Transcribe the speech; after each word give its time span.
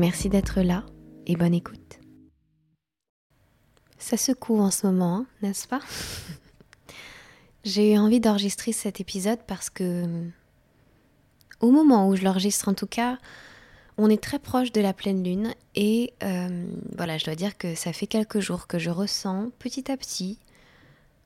Merci 0.00 0.30
d'être 0.30 0.62
là 0.62 0.86
et 1.26 1.36
bonne 1.36 1.52
écoute. 1.52 2.00
Ça 3.98 4.16
secoue 4.16 4.58
en 4.58 4.70
ce 4.70 4.86
moment, 4.86 5.16
hein, 5.16 5.26
n'est-ce 5.42 5.68
pas? 5.68 5.80
J'ai 7.64 7.92
eu 7.92 7.98
envie 7.98 8.18
d'enregistrer 8.18 8.72
cet 8.72 9.02
épisode 9.02 9.40
parce 9.46 9.68
que 9.68 10.06
au 11.60 11.70
moment 11.70 12.08
où 12.08 12.16
je 12.16 12.24
l'enregistre 12.24 12.68
en 12.68 12.72
tout 12.72 12.86
cas, 12.86 13.18
on 13.98 14.08
est 14.08 14.22
très 14.22 14.38
proche 14.38 14.72
de 14.72 14.80
la 14.80 14.94
pleine 14.94 15.22
lune 15.22 15.54
et 15.74 16.14
euh, 16.22 16.66
voilà, 16.96 17.18
je 17.18 17.26
dois 17.26 17.34
dire 17.34 17.58
que 17.58 17.74
ça 17.74 17.92
fait 17.92 18.06
quelques 18.06 18.40
jours 18.40 18.68
que 18.68 18.78
je 18.78 18.88
ressens 18.88 19.50
petit 19.58 19.92
à 19.92 19.98
petit 19.98 20.38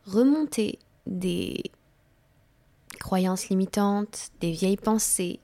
remonter 0.04 0.80
des 1.06 1.62
croyances 2.98 3.51
limitantes, 3.51 4.30
des 4.41 4.51
vieilles 4.51 4.77
pensées, 4.77 5.38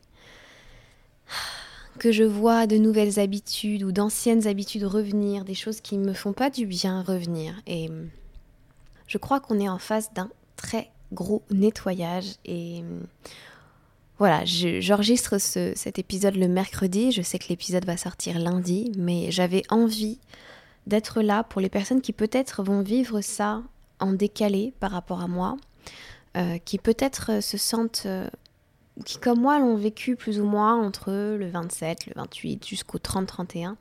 que 2.01 2.13
je 2.13 2.25
vois 2.25 2.67
de 2.67 2.79
nouvelles 2.79 3.21
habitudes 3.21 3.83
ou 3.83 3.93
d'anciennes 3.93 4.47
habitudes 4.47 4.85
revenir, 4.85 5.45
des 5.45 5.55
choses 5.55 5.83
qui 5.83 5.99
ne 5.99 6.07
me 6.07 6.15
font 6.15 6.33
pas 6.33 6.49
du 6.49 6.65
bien 6.67 7.03
revenir. 7.03 7.61
Et 7.67 7.91
je 9.07 9.19
crois 9.19 9.39
qu'on 9.39 9.61
est 9.61 9.69
en 9.69 9.79
face 9.79 10.13
d'un 10.15 10.31
très 10.57 10.91
gros 11.13 11.43
nettoyage. 11.51 12.37
Et 12.47 12.83
voilà, 14.19 14.45
j'enregistre 14.47 15.39
cet 15.39 15.99
épisode 15.99 16.37
le 16.37 16.49
mercredi. 16.49 17.13
Je 17.13 17.21
sais 17.21 17.39
que 17.39 17.49
l'épisode 17.51 17.85
va 17.85 17.99
sortir 17.99 18.39
lundi, 18.39 18.93
mais 18.97 19.31
j'avais 19.31 19.63
envie 19.69 20.19
d'être 20.87 21.21
là 21.21 21.45
pour 21.45 21.61
les 21.61 21.69
personnes 21.69 22.01
qui 22.01 22.15
peut-être 22.15 22.63
vont 22.63 22.81
vivre 22.81 23.21
ça 23.21 23.63
en 23.99 24.15
décalé 24.15 24.73
par 24.81 24.93
rapport 24.93 25.21
à 25.21 25.29
moi, 25.29 25.59
euh, 26.39 26.57
qui 26.65 26.79
peut-être 26.79 27.43
se 27.43 27.59
sentent 27.59 28.05
euh, 28.07 28.27
qui 29.05 29.19
comme 29.19 29.41
moi 29.41 29.59
l'ont 29.59 29.77
vécu 29.77 30.17
plus 30.17 30.41
ou 30.41 30.45
moins 30.45 30.81
entre 30.81 31.11
le 31.11 31.49
27, 31.49 32.07
le 32.07 32.13
28 32.17 32.67
jusqu'au 32.67 32.99
30-31. 32.99 33.75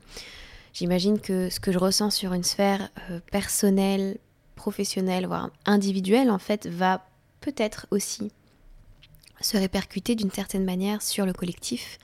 J'imagine 0.72 1.20
que 1.20 1.50
ce 1.50 1.60
que 1.60 1.72
je 1.72 1.78
ressens 1.78 2.10
sur 2.10 2.32
une 2.32 2.44
sphère 2.44 2.90
euh, 3.10 3.20
personnelle, 3.30 4.18
professionnelle, 4.54 5.26
voire 5.26 5.50
individuelle, 5.66 6.30
en 6.30 6.38
fait, 6.38 6.66
va 6.66 7.04
peut-être 7.40 7.86
aussi 7.90 8.30
se 9.40 9.56
répercuter 9.56 10.14
d'une 10.14 10.30
certaine 10.30 10.64
manière 10.64 11.02
sur 11.02 11.26
le 11.26 11.32
collectif. 11.32 11.98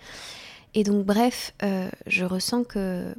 Et 0.74 0.82
donc, 0.82 1.04
bref, 1.04 1.54
euh, 1.62 1.88
je 2.06 2.24
ressens 2.24 2.64
que, 2.64 3.14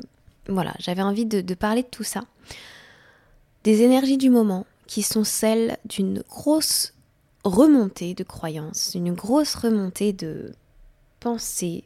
voilà, 0.50 0.73
j'avais 0.80 1.02
envie 1.02 1.26
de 1.26 1.54
parler 1.54 1.84
de 1.84 1.88
tout 1.88 2.04
ça. 2.04 2.22
Des 3.64 3.84
énergies 3.84 4.17
du 4.17 4.30
moment, 4.30 4.66
qui 4.88 5.04
sont 5.04 5.23
celles 5.23 5.78
d'une 5.86 6.23
grosse 6.30 6.94
remontée 7.48 8.14
de 8.14 8.23
croyances, 8.23 8.92
une 8.95 9.14
grosse 9.14 9.56
remontée 9.56 10.14
de 10.14 10.53
pensées, 11.20 11.84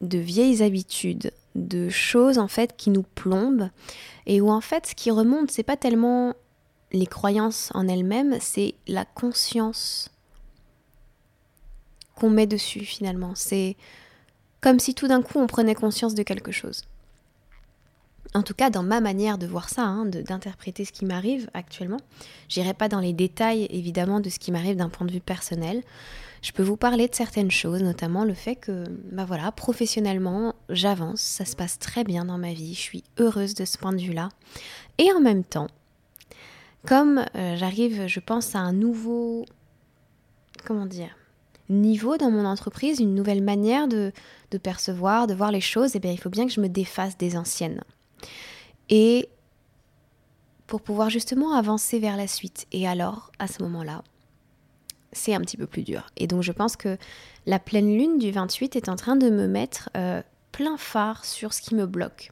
de 0.00 0.18
vieilles 0.18 0.62
habitudes, 0.62 1.32
de 1.54 1.88
choses 1.88 2.38
en 2.38 2.48
fait 2.48 2.76
qui 2.76 2.90
nous 2.90 3.02
plombent 3.02 3.70
et 4.26 4.40
où 4.40 4.50
en 4.50 4.60
fait 4.60 4.86
ce 4.86 4.94
qui 4.94 5.10
remonte 5.10 5.50
c'est 5.50 5.62
pas 5.62 5.76
tellement 5.76 6.34
les 6.92 7.06
croyances 7.06 7.70
en 7.74 7.88
elles-mêmes, 7.88 8.38
c'est 8.40 8.74
la 8.86 9.04
conscience 9.04 10.10
qu'on 12.16 12.30
met 12.30 12.46
dessus 12.46 12.84
finalement. 12.84 13.32
C'est 13.34 13.76
comme 14.60 14.80
si 14.80 14.94
tout 14.94 15.08
d'un 15.08 15.22
coup 15.22 15.38
on 15.38 15.46
prenait 15.46 15.74
conscience 15.74 16.14
de 16.14 16.22
quelque 16.22 16.52
chose 16.52 16.82
en 18.34 18.42
tout 18.42 18.54
cas 18.54 18.70
dans 18.70 18.82
ma 18.82 19.00
manière 19.00 19.38
de 19.38 19.46
voir 19.46 19.68
ça, 19.68 19.82
hein, 19.82 20.06
d'interpréter 20.06 20.84
ce 20.84 20.92
qui 20.92 21.04
m'arrive 21.04 21.50
actuellement. 21.54 22.00
J'irai 22.48 22.74
pas 22.74 22.88
dans 22.88 23.00
les 23.00 23.12
détails 23.12 23.66
évidemment 23.70 24.20
de 24.20 24.28
ce 24.28 24.38
qui 24.38 24.52
m'arrive 24.52 24.76
d'un 24.76 24.88
point 24.88 25.06
de 25.06 25.12
vue 25.12 25.20
personnel. 25.20 25.82
Je 26.42 26.52
peux 26.52 26.62
vous 26.62 26.76
parler 26.76 27.06
de 27.06 27.14
certaines 27.14 27.50
choses, 27.50 27.82
notamment 27.82 28.24
le 28.24 28.32
fait 28.32 28.56
que, 28.56 28.84
bah 29.12 29.26
voilà, 29.26 29.52
professionnellement, 29.52 30.54
j'avance, 30.70 31.20
ça 31.20 31.44
se 31.44 31.54
passe 31.54 31.78
très 31.78 32.02
bien 32.02 32.24
dans 32.24 32.38
ma 32.38 32.52
vie, 32.52 32.74
je 32.74 32.80
suis 32.80 33.04
heureuse 33.18 33.54
de 33.54 33.64
ce 33.64 33.76
point 33.76 33.92
de 33.92 34.00
vue-là. 34.00 34.30
Et 34.96 35.12
en 35.12 35.20
même 35.20 35.44
temps, 35.44 35.66
comme 36.86 37.24
euh, 37.34 37.56
j'arrive, 37.56 38.06
je 38.06 38.20
pense, 38.20 38.54
à 38.54 38.60
un 38.60 38.72
nouveau, 38.72 39.44
comment 40.64 40.86
dire, 40.86 41.14
niveau 41.68 42.16
dans 42.16 42.30
mon 42.30 42.46
entreprise, 42.46 43.00
une 43.00 43.14
nouvelle 43.14 43.42
manière 43.42 43.86
de, 43.86 44.10
de 44.50 44.58
percevoir, 44.58 45.26
de 45.26 45.34
voir 45.34 45.52
les 45.52 45.60
choses, 45.60 45.94
et 45.94 45.98
eh 45.98 46.00
bien 46.00 46.12
il 46.12 46.18
faut 46.18 46.30
bien 46.30 46.46
que 46.46 46.52
je 46.52 46.60
me 46.60 46.68
défasse 46.68 47.18
des 47.18 47.36
anciennes 47.36 47.82
et 48.88 49.28
pour 50.66 50.82
pouvoir 50.82 51.10
justement 51.10 51.54
avancer 51.54 51.98
vers 51.98 52.16
la 52.16 52.28
suite. 52.28 52.66
Et 52.70 52.86
alors, 52.86 53.32
à 53.38 53.46
ce 53.46 53.62
moment-là, 53.62 54.04
c'est 55.12 55.34
un 55.34 55.40
petit 55.40 55.56
peu 55.56 55.66
plus 55.66 55.82
dur. 55.82 56.06
Et 56.16 56.26
donc 56.26 56.42
je 56.42 56.52
pense 56.52 56.76
que 56.76 56.96
la 57.46 57.58
pleine 57.58 57.96
lune 57.96 58.18
du 58.18 58.30
28 58.30 58.76
est 58.76 58.88
en 58.88 58.96
train 58.96 59.16
de 59.16 59.30
me 59.30 59.46
mettre 59.46 59.90
euh, 59.96 60.22
plein 60.52 60.76
phare 60.76 61.24
sur 61.24 61.52
ce 61.52 61.62
qui 61.62 61.74
me 61.74 61.86
bloque. 61.86 62.30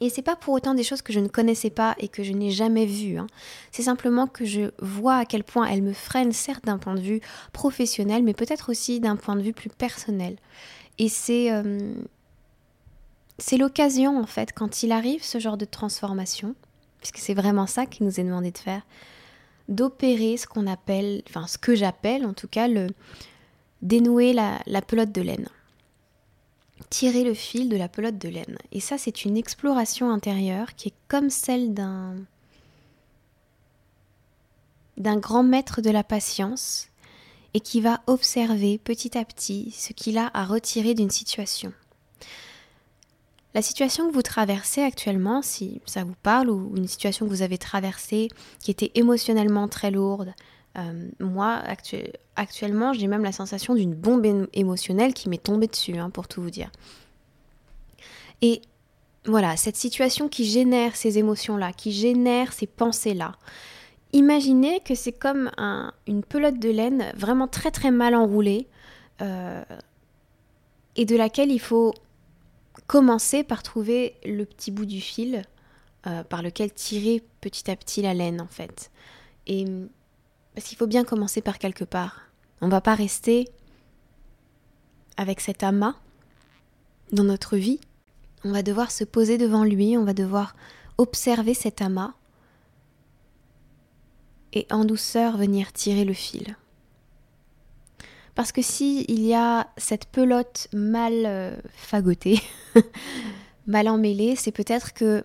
Et 0.00 0.08
c'est 0.08 0.22
pas 0.22 0.34
pour 0.34 0.54
autant 0.54 0.74
des 0.74 0.82
choses 0.82 1.02
que 1.02 1.12
je 1.12 1.20
ne 1.20 1.28
connaissais 1.28 1.68
pas 1.68 1.94
et 1.98 2.08
que 2.08 2.22
je 2.22 2.32
n'ai 2.32 2.50
jamais 2.50 2.86
vues. 2.86 3.18
Hein. 3.18 3.26
C'est 3.70 3.82
simplement 3.82 4.26
que 4.26 4.46
je 4.46 4.70
vois 4.80 5.16
à 5.16 5.24
quel 5.26 5.44
point 5.44 5.66
elles 5.66 5.82
me 5.82 5.92
freinent, 5.92 6.32
certes 6.32 6.64
d'un 6.64 6.78
point 6.78 6.94
de 6.94 7.00
vue 7.00 7.20
professionnel, 7.52 8.22
mais 8.22 8.32
peut-être 8.32 8.70
aussi 8.70 8.98
d'un 8.98 9.16
point 9.16 9.36
de 9.36 9.42
vue 9.42 9.52
plus 9.52 9.68
personnel. 9.68 10.36
Et 10.98 11.10
c'est 11.10 11.52
euh, 11.52 11.92
c'est 13.40 13.56
l'occasion 13.56 14.20
en 14.20 14.26
fait 14.26 14.52
quand 14.52 14.82
il 14.82 14.92
arrive 14.92 15.24
ce 15.24 15.38
genre 15.38 15.56
de 15.56 15.64
transformation, 15.64 16.54
puisque 16.98 17.18
c'est 17.18 17.34
vraiment 17.34 17.66
ça 17.66 17.86
qui 17.86 18.04
nous 18.04 18.20
est 18.20 18.24
demandé 18.24 18.50
de 18.50 18.58
faire, 18.58 18.82
d'opérer 19.68 20.36
ce 20.36 20.46
qu'on 20.46 20.66
appelle, 20.66 21.22
enfin 21.28 21.46
ce 21.46 21.58
que 21.58 21.74
j'appelle 21.74 22.26
en 22.26 22.34
tout 22.34 22.48
cas 22.48 22.68
le 22.68 22.88
dénouer 23.82 24.32
la, 24.32 24.60
la 24.66 24.82
pelote 24.82 25.12
de 25.12 25.22
laine. 25.22 25.48
Tirer 26.90 27.24
le 27.24 27.34
fil 27.34 27.68
de 27.68 27.76
la 27.76 27.88
pelote 27.88 28.18
de 28.18 28.28
laine. 28.28 28.58
Et 28.72 28.80
ça 28.80 28.98
c'est 28.98 29.24
une 29.24 29.36
exploration 29.36 30.10
intérieure 30.10 30.74
qui 30.74 30.88
est 30.88 30.94
comme 31.08 31.30
celle 31.30 31.72
d'un 31.72 32.16
d'un 34.96 35.16
grand 35.16 35.42
maître 35.42 35.80
de 35.80 35.88
la 35.88 36.04
patience 36.04 36.88
et 37.54 37.60
qui 37.60 37.80
va 37.80 38.02
observer 38.06 38.76
petit 38.76 39.16
à 39.16 39.24
petit 39.24 39.70
ce 39.70 39.94
qu'il 39.94 40.18
a 40.18 40.30
à 40.34 40.44
retirer 40.44 40.92
d'une 40.92 41.10
situation. 41.10 41.72
La 43.54 43.62
situation 43.62 44.08
que 44.08 44.14
vous 44.14 44.22
traversez 44.22 44.82
actuellement, 44.82 45.42
si 45.42 45.80
ça 45.84 46.04
vous 46.04 46.14
parle, 46.22 46.50
ou 46.50 46.72
une 46.76 46.86
situation 46.86 47.26
que 47.26 47.30
vous 47.30 47.42
avez 47.42 47.58
traversée 47.58 48.28
qui 48.60 48.70
était 48.70 48.92
émotionnellement 48.94 49.66
très 49.66 49.90
lourde, 49.90 50.32
euh, 50.78 51.08
moi, 51.18 51.62
actuellement, 52.36 52.92
j'ai 52.92 53.08
même 53.08 53.24
la 53.24 53.32
sensation 53.32 53.74
d'une 53.74 53.94
bombe 53.94 54.46
émotionnelle 54.52 55.14
qui 55.14 55.28
m'est 55.28 55.42
tombée 55.42 55.66
dessus, 55.66 55.98
hein, 55.98 56.10
pour 56.10 56.28
tout 56.28 56.40
vous 56.42 56.50
dire. 56.50 56.70
Et 58.40 58.62
voilà, 59.24 59.56
cette 59.56 59.76
situation 59.76 60.28
qui 60.28 60.44
génère 60.44 60.94
ces 60.94 61.18
émotions-là, 61.18 61.72
qui 61.72 61.90
génère 61.90 62.52
ces 62.52 62.66
pensées-là, 62.66 63.32
imaginez 64.12 64.80
que 64.80 64.94
c'est 64.94 65.12
comme 65.12 65.50
une 66.06 66.22
pelote 66.22 66.58
de 66.58 66.70
laine 66.70 67.12
vraiment 67.16 67.48
très 67.48 67.72
très 67.72 67.90
mal 67.90 68.14
enroulée, 68.14 68.68
euh, 69.22 69.64
et 70.96 71.04
de 71.04 71.16
laquelle 71.16 71.50
il 71.50 71.60
faut 71.60 71.94
commencer 72.86 73.44
par 73.44 73.62
trouver 73.62 74.16
le 74.24 74.44
petit 74.44 74.70
bout 74.70 74.86
du 74.86 75.00
fil 75.00 75.42
euh, 76.06 76.24
par 76.24 76.42
lequel 76.42 76.72
tirer 76.72 77.22
petit 77.40 77.70
à 77.70 77.76
petit 77.76 78.02
la 78.02 78.14
laine 78.14 78.40
en 78.40 78.46
fait. 78.46 78.90
Et 79.46 79.66
parce 80.54 80.66
qu'il 80.66 80.78
faut 80.78 80.86
bien 80.86 81.04
commencer 81.04 81.40
par 81.40 81.58
quelque 81.58 81.84
part. 81.84 82.22
On 82.60 82.68
va 82.68 82.80
pas 82.80 82.94
rester 82.94 83.48
avec 85.16 85.40
cet 85.40 85.62
amas 85.62 85.94
dans 87.12 87.24
notre 87.24 87.56
vie. 87.56 87.80
On 88.44 88.52
va 88.52 88.62
devoir 88.62 88.90
se 88.90 89.04
poser 89.04 89.38
devant 89.38 89.64
lui, 89.64 89.96
on 89.96 90.04
va 90.04 90.14
devoir 90.14 90.54
observer 90.98 91.54
cet 91.54 91.82
amas 91.82 92.14
et 94.52 94.66
en 94.70 94.84
douceur 94.84 95.36
venir 95.36 95.72
tirer 95.72 96.04
le 96.04 96.14
fil. 96.14 96.56
Parce 98.34 98.52
que 98.52 98.62
si 98.62 99.04
il 99.08 99.24
y 99.24 99.34
a 99.34 99.68
cette 99.76 100.06
pelote 100.06 100.68
mal 100.72 101.12
euh, 101.26 101.56
fagotée, 101.74 102.40
mal 103.66 103.88
emmêlée, 103.88 104.36
c'est 104.36 104.52
peut-être 104.52 104.92
que 104.92 105.24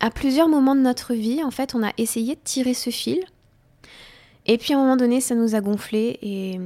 à 0.00 0.10
plusieurs 0.10 0.48
moments 0.48 0.74
de 0.74 0.80
notre 0.80 1.14
vie, 1.14 1.42
en 1.42 1.50
fait, 1.50 1.74
on 1.74 1.82
a 1.82 1.92
essayé 1.96 2.34
de 2.34 2.40
tirer 2.42 2.74
ce 2.74 2.90
fil. 2.90 3.24
Et 4.46 4.58
puis 4.58 4.74
à 4.74 4.78
un 4.78 4.80
moment 4.80 4.96
donné, 4.96 5.20
ça 5.20 5.34
nous 5.34 5.54
a 5.54 5.60
gonflé 5.60 6.18
et, 6.22 6.60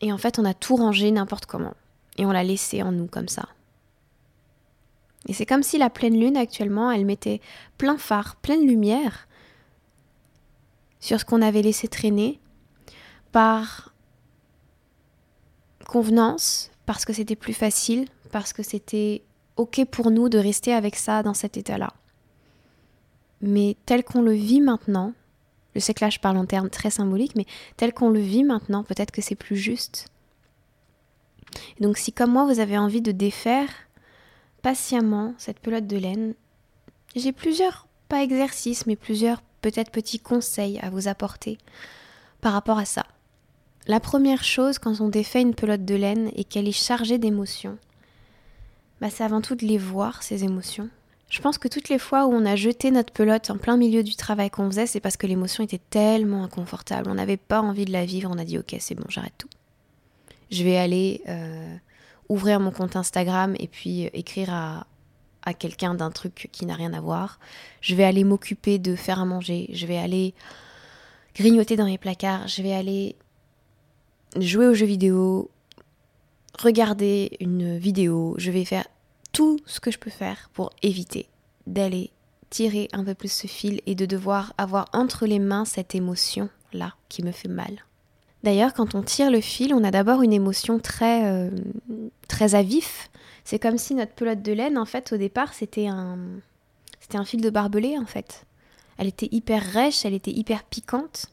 et 0.00 0.12
en 0.12 0.18
fait, 0.18 0.38
on 0.38 0.44
a 0.44 0.54
tout 0.54 0.76
rangé 0.76 1.10
n'importe 1.10 1.46
comment. 1.46 1.74
Et 2.16 2.26
on 2.26 2.32
l'a 2.32 2.44
laissé 2.44 2.82
en 2.82 2.92
nous 2.92 3.06
comme 3.06 3.28
ça. 3.28 3.48
Et 5.26 5.32
c'est 5.32 5.46
comme 5.46 5.62
si 5.62 5.78
la 5.78 5.88
pleine 5.88 6.18
lune 6.18 6.36
actuellement, 6.36 6.90
elle 6.90 7.06
mettait 7.06 7.40
plein 7.78 7.96
phare, 7.96 8.36
pleine 8.36 8.66
lumière 8.66 9.26
sur 11.00 11.18
ce 11.18 11.24
qu'on 11.24 11.42
avait 11.42 11.62
laissé 11.62 11.88
traîner 11.88 12.40
par 13.32 13.93
convenance, 15.84 16.70
parce 16.86 17.04
que 17.04 17.12
c'était 17.12 17.36
plus 17.36 17.54
facile, 17.54 18.06
parce 18.30 18.52
que 18.52 18.62
c'était 18.62 19.22
ok 19.56 19.84
pour 19.90 20.10
nous 20.10 20.28
de 20.28 20.38
rester 20.38 20.72
avec 20.72 20.96
ça 20.96 21.22
dans 21.22 21.34
cet 21.34 21.56
état-là. 21.56 21.92
Mais 23.40 23.76
tel 23.86 24.04
qu'on 24.04 24.22
le 24.22 24.32
vit 24.32 24.60
maintenant, 24.60 25.12
je 25.74 25.80
sais 25.80 25.94
que 25.94 26.04
là 26.04 26.10
je 26.10 26.18
parle 26.18 26.36
en 26.36 26.46
termes 26.46 26.70
très 26.70 26.90
symboliques, 26.90 27.36
mais 27.36 27.46
tel 27.76 27.92
qu'on 27.92 28.10
le 28.10 28.20
vit 28.20 28.44
maintenant, 28.44 28.84
peut-être 28.84 29.10
que 29.10 29.22
c'est 29.22 29.34
plus 29.34 29.56
juste. 29.56 30.08
donc 31.80 31.98
si 31.98 32.12
comme 32.12 32.32
moi 32.32 32.46
vous 32.46 32.60
avez 32.60 32.78
envie 32.78 33.02
de 33.02 33.12
défaire 33.12 33.68
patiemment 34.62 35.34
cette 35.38 35.60
pelote 35.60 35.86
de 35.86 35.96
laine, 35.96 36.34
j'ai 37.16 37.32
plusieurs, 37.32 37.86
pas 38.08 38.22
exercices, 38.22 38.86
mais 38.86 38.96
plusieurs 38.96 39.42
peut-être 39.60 39.90
petits 39.90 40.18
conseils 40.18 40.78
à 40.80 40.90
vous 40.90 41.08
apporter 41.08 41.58
par 42.40 42.52
rapport 42.52 42.78
à 42.78 42.84
ça. 42.84 43.06
La 43.86 44.00
première 44.00 44.44
chose 44.44 44.78
quand 44.78 45.00
on 45.00 45.08
défait 45.08 45.42
une 45.42 45.54
pelote 45.54 45.84
de 45.84 45.94
laine 45.94 46.30
et 46.34 46.44
qu'elle 46.44 46.68
est 46.68 46.72
chargée 46.72 47.18
d'émotions, 47.18 47.78
bah 49.00 49.10
c'est 49.10 49.24
avant 49.24 49.42
tout 49.42 49.54
de 49.54 49.66
les 49.66 49.76
voir, 49.76 50.22
ces 50.22 50.44
émotions. 50.44 50.88
Je 51.28 51.40
pense 51.40 51.58
que 51.58 51.68
toutes 51.68 51.88
les 51.88 51.98
fois 51.98 52.26
où 52.26 52.32
on 52.32 52.46
a 52.46 52.56
jeté 52.56 52.90
notre 52.90 53.12
pelote 53.12 53.50
en 53.50 53.58
plein 53.58 53.76
milieu 53.76 54.02
du 54.02 54.14
travail 54.14 54.50
qu'on 54.50 54.70
faisait, 54.70 54.86
c'est 54.86 55.00
parce 55.00 55.16
que 55.16 55.26
l'émotion 55.26 55.64
était 55.64 55.80
tellement 55.90 56.44
inconfortable. 56.44 57.10
On 57.10 57.14
n'avait 57.14 57.36
pas 57.36 57.60
envie 57.60 57.84
de 57.84 57.92
la 57.92 58.04
vivre, 58.06 58.30
on 58.32 58.38
a 58.38 58.44
dit 58.44 58.58
ok, 58.58 58.76
c'est 58.78 58.94
bon, 58.94 59.04
j'arrête 59.08 59.34
tout. 59.36 59.48
Je 60.50 60.62
vais 60.62 60.76
aller 60.76 61.22
euh, 61.28 61.76
ouvrir 62.28 62.60
mon 62.60 62.70
compte 62.70 62.96
Instagram 62.96 63.54
et 63.58 63.68
puis 63.68 64.06
euh, 64.06 64.10
écrire 64.14 64.52
à, 64.54 64.86
à 65.44 65.52
quelqu'un 65.52 65.94
d'un 65.94 66.10
truc 66.10 66.48
qui 66.52 66.64
n'a 66.64 66.74
rien 66.74 66.94
à 66.94 67.00
voir. 67.00 67.38
Je 67.80 67.94
vais 67.94 68.04
aller 68.04 68.24
m'occuper 68.24 68.78
de 68.78 68.96
faire 68.96 69.20
à 69.20 69.24
manger. 69.24 69.68
Je 69.72 69.86
vais 69.86 69.98
aller 69.98 70.34
grignoter 71.34 71.76
dans 71.76 71.86
mes 71.86 71.98
placards. 71.98 72.48
Je 72.48 72.62
vais 72.62 72.72
aller 72.72 73.16
jouer 74.36 74.66
aux 74.66 74.74
jeux 74.74 74.86
vidéo, 74.86 75.50
regarder 76.58 77.36
une 77.40 77.78
vidéo. 77.78 78.34
Je 78.38 78.50
vais 78.50 78.64
faire 78.64 78.86
tout 79.32 79.58
ce 79.66 79.80
que 79.80 79.90
je 79.90 79.98
peux 79.98 80.10
faire 80.10 80.50
pour 80.52 80.70
éviter 80.82 81.28
d'aller 81.66 82.10
tirer 82.50 82.88
un 82.92 83.04
peu 83.04 83.14
plus 83.14 83.32
ce 83.32 83.46
fil 83.46 83.80
et 83.86 83.94
de 83.94 84.06
devoir 84.06 84.54
avoir 84.58 84.86
entre 84.92 85.26
les 85.26 85.38
mains 85.38 85.64
cette 85.64 85.94
émotion-là 85.94 86.94
qui 87.08 87.22
me 87.22 87.32
fait 87.32 87.48
mal. 87.48 87.84
D'ailleurs, 88.44 88.74
quand 88.74 88.94
on 88.94 89.02
tire 89.02 89.30
le 89.30 89.40
fil, 89.40 89.74
on 89.74 89.82
a 89.82 89.90
d'abord 89.90 90.22
une 90.22 90.32
émotion 90.32 90.78
très, 90.78 91.24
euh, 91.24 91.50
très 92.28 92.54
à 92.54 92.62
vif. 92.62 93.10
C'est 93.42 93.58
comme 93.58 93.78
si 93.78 93.94
notre 93.94 94.12
pelote 94.12 94.42
de 94.42 94.52
laine, 94.52 94.76
en 94.76 94.84
fait, 94.84 95.12
au 95.12 95.16
départ, 95.16 95.54
c'était 95.54 95.86
un, 95.86 96.18
c'était 97.00 97.16
un 97.16 97.24
fil 97.24 97.40
de 97.40 97.50
barbelé, 97.50 97.98
en 97.98 98.04
fait. 98.04 98.44
Elle 98.98 99.06
était 99.06 99.28
hyper 99.32 99.62
rêche, 99.62 100.04
elle 100.04 100.14
était 100.14 100.30
hyper 100.30 100.62
piquante. 100.64 101.26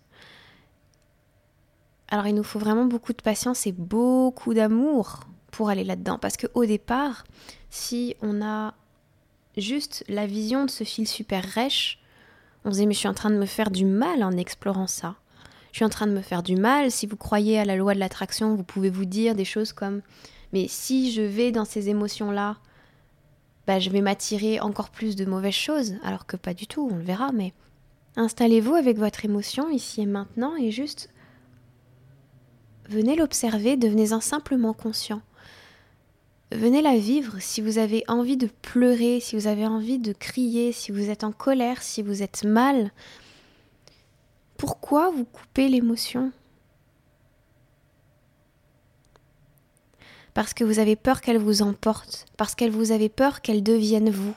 Alors, 2.11 2.27
il 2.27 2.35
nous 2.35 2.43
faut 2.43 2.59
vraiment 2.59 2.85
beaucoup 2.85 3.13
de 3.13 3.21
patience 3.21 3.65
et 3.65 3.71
beaucoup 3.71 4.53
d'amour 4.53 5.21
pour 5.49 5.69
aller 5.69 5.83
là-dedans. 5.83 6.19
Parce 6.19 6.37
qu'au 6.37 6.65
départ, 6.65 7.23
si 7.71 8.15
on 8.21 8.41
a 8.43 8.75
juste 9.57 10.03
la 10.07 10.27
vision 10.27 10.65
de 10.65 10.69
ce 10.69 10.83
fil 10.83 11.07
super 11.07 11.43
rêche, 11.43 11.99
on 12.63 12.71
se 12.71 12.77
dit 12.77 12.85
mais 12.85 12.93
je 12.93 12.99
suis 12.99 13.07
en 13.07 13.13
train 13.15 13.31
de 13.31 13.37
me 13.37 13.47
faire 13.47 13.71
du 13.71 13.85
mal 13.85 14.23
en 14.23 14.31
explorant 14.33 14.87
ça 14.87 15.15
je 15.71 15.77
suis 15.77 15.85
en 15.85 15.89
train 15.89 16.07
de 16.07 16.11
me 16.11 16.21
faire 16.21 16.43
du 16.43 16.55
mal. 16.55 16.91
Si 16.91 17.07
vous 17.07 17.15
croyez 17.15 17.57
à 17.57 17.65
la 17.65 17.75
loi 17.75 17.93
de 17.93 17.99
l'attraction, 17.99 18.55
vous 18.55 18.63
pouvez 18.63 18.89
vous 18.89 19.05
dire 19.05 19.35
des 19.35 19.45
choses 19.45 19.73
comme 19.73 20.01
mais 20.53 20.67
si 20.67 21.11
je 21.11 21.21
vais 21.21 21.53
dans 21.53 21.63
ces 21.63 21.87
émotions-là, 21.87 22.57
bah, 23.67 23.79
je 23.79 23.89
vais 23.89 24.01
m'attirer 24.01 24.59
encore 24.59 24.89
plus 24.89 25.15
de 25.15 25.23
mauvaises 25.23 25.53
choses, 25.53 25.93
alors 26.03 26.25
que 26.25 26.35
pas 26.35 26.53
du 26.53 26.67
tout, 26.67 26.89
on 26.91 26.97
le 26.97 27.03
verra, 27.03 27.31
mais 27.31 27.53
installez-vous 28.17 28.75
avec 28.75 28.97
votre 28.97 29.23
émotion 29.23 29.69
ici 29.69 30.01
et 30.01 30.05
maintenant 30.05 30.57
et 30.57 30.71
juste 30.71 31.09
venez 32.91 33.15
l'observer, 33.15 33.77
devenez-en 33.77 34.19
simplement 34.19 34.73
conscient. 34.73 35.21
Venez 36.51 36.81
la 36.81 36.97
vivre 36.97 37.37
si 37.39 37.61
vous 37.61 37.77
avez 37.77 38.03
envie 38.09 38.35
de 38.35 38.49
pleurer, 38.61 39.21
si 39.21 39.37
vous 39.37 39.47
avez 39.47 39.65
envie 39.65 39.99
de 39.99 40.11
crier, 40.11 40.73
si 40.73 40.91
vous 40.91 41.09
êtes 41.09 41.23
en 41.23 41.31
colère, 41.31 41.81
si 41.81 42.01
vous 42.01 42.21
êtes 42.21 42.43
mal, 42.43 42.91
pourquoi 44.57 45.09
vous 45.09 45.23
coupez 45.23 45.69
l'émotion? 45.69 46.31
Parce 50.33 50.53
que 50.53 50.63
vous 50.65 50.79
avez 50.79 50.97
peur 50.97 51.21
qu'elle 51.21 51.37
vous 51.37 51.61
emporte, 51.61 52.25
parce 52.37 52.53
qu'elle 52.53 52.71
vous 52.71 52.91
avez 52.91 53.09
peur 53.09 53.41
qu'elle 53.41 53.63
devienne 53.63 54.09
vous. 54.09 54.35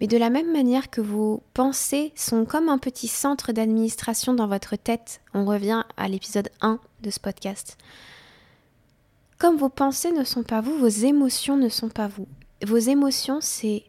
Mais 0.00 0.06
de 0.06 0.16
la 0.16 0.30
même 0.30 0.52
manière 0.52 0.90
que 0.90 1.00
vos 1.00 1.42
pensées 1.54 2.12
sont 2.16 2.44
comme 2.44 2.68
un 2.68 2.78
petit 2.78 3.08
centre 3.08 3.52
d'administration 3.52 4.34
dans 4.34 4.46
votre 4.46 4.76
tête, 4.76 5.20
on 5.34 5.44
revient 5.44 5.84
à 5.96 6.08
l'épisode 6.08 6.50
1 6.60 6.78
de 7.02 7.10
ce 7.10 7.20
podcast. 7.20 7.76
Comme 9.38 9.56
vos 9.56 9.68
pensées 9.68 10.12
ne 10.12 10.24
sont 10.24 10.44
pas 10.44 10.60
vous, 10.60 10.76
vos 10.78 10.88
émotions 10.88 11.56
ne 11.56 11.68
sont 11.68 11.88
pas 11.88 12.08
vous. 12.08 12.28
Vos 12.64 12.78
émotions, 12.78 13.40
c'est 13.40 13.84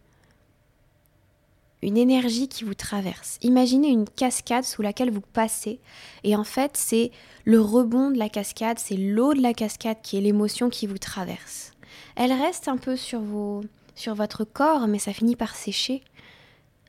une 1.83 1.97
énergie 1.97 2.47
qui 2.47 2.63
vous 2.63 2.73
traverse. 2.73 3.38
Imaginez 3.41 3.89
une 3.89 4.07
cascade 4.07 4.63
sous 4.63 4.81
laquelle 4.81 5.11
vous 5.11 5.21
passez 5.21 5.79
et 6.23 6.35
en 6.35 6.44
fait 6.44 6.77
c'est 6.77 7.11
le 7.45 7.59
rebond 7.59 8.09
de 8.09 8.17
la 8.17 8.29
cascade, 8.29 8.79
c'est 8.79 8.95
l'eau 8.95 9.33
de 9.33 9.41
la 9.41 9.53
cascade 9.53 9.97
qui 10.01 10.17
est 10.17 10.21
l'émotion 10.21 10.69
qui 10.69 10.88
vous 10.88 10.97
traverse. 10.97 11.71
Elle 12.15 12.31
reste 12.31 12.67
un 12.67 12.77
peu 12.77 12.95
sur, 12.95 13.19
vos, 13.19 13.61
sur 13.95 14.15
votre 14.15 14.43
corps 14.43 14.87
mais 14.87 14.99
ça 14.99 15.13
finit 15.13 15.35
par 15.35 15.55
sécher. 15.55 16.03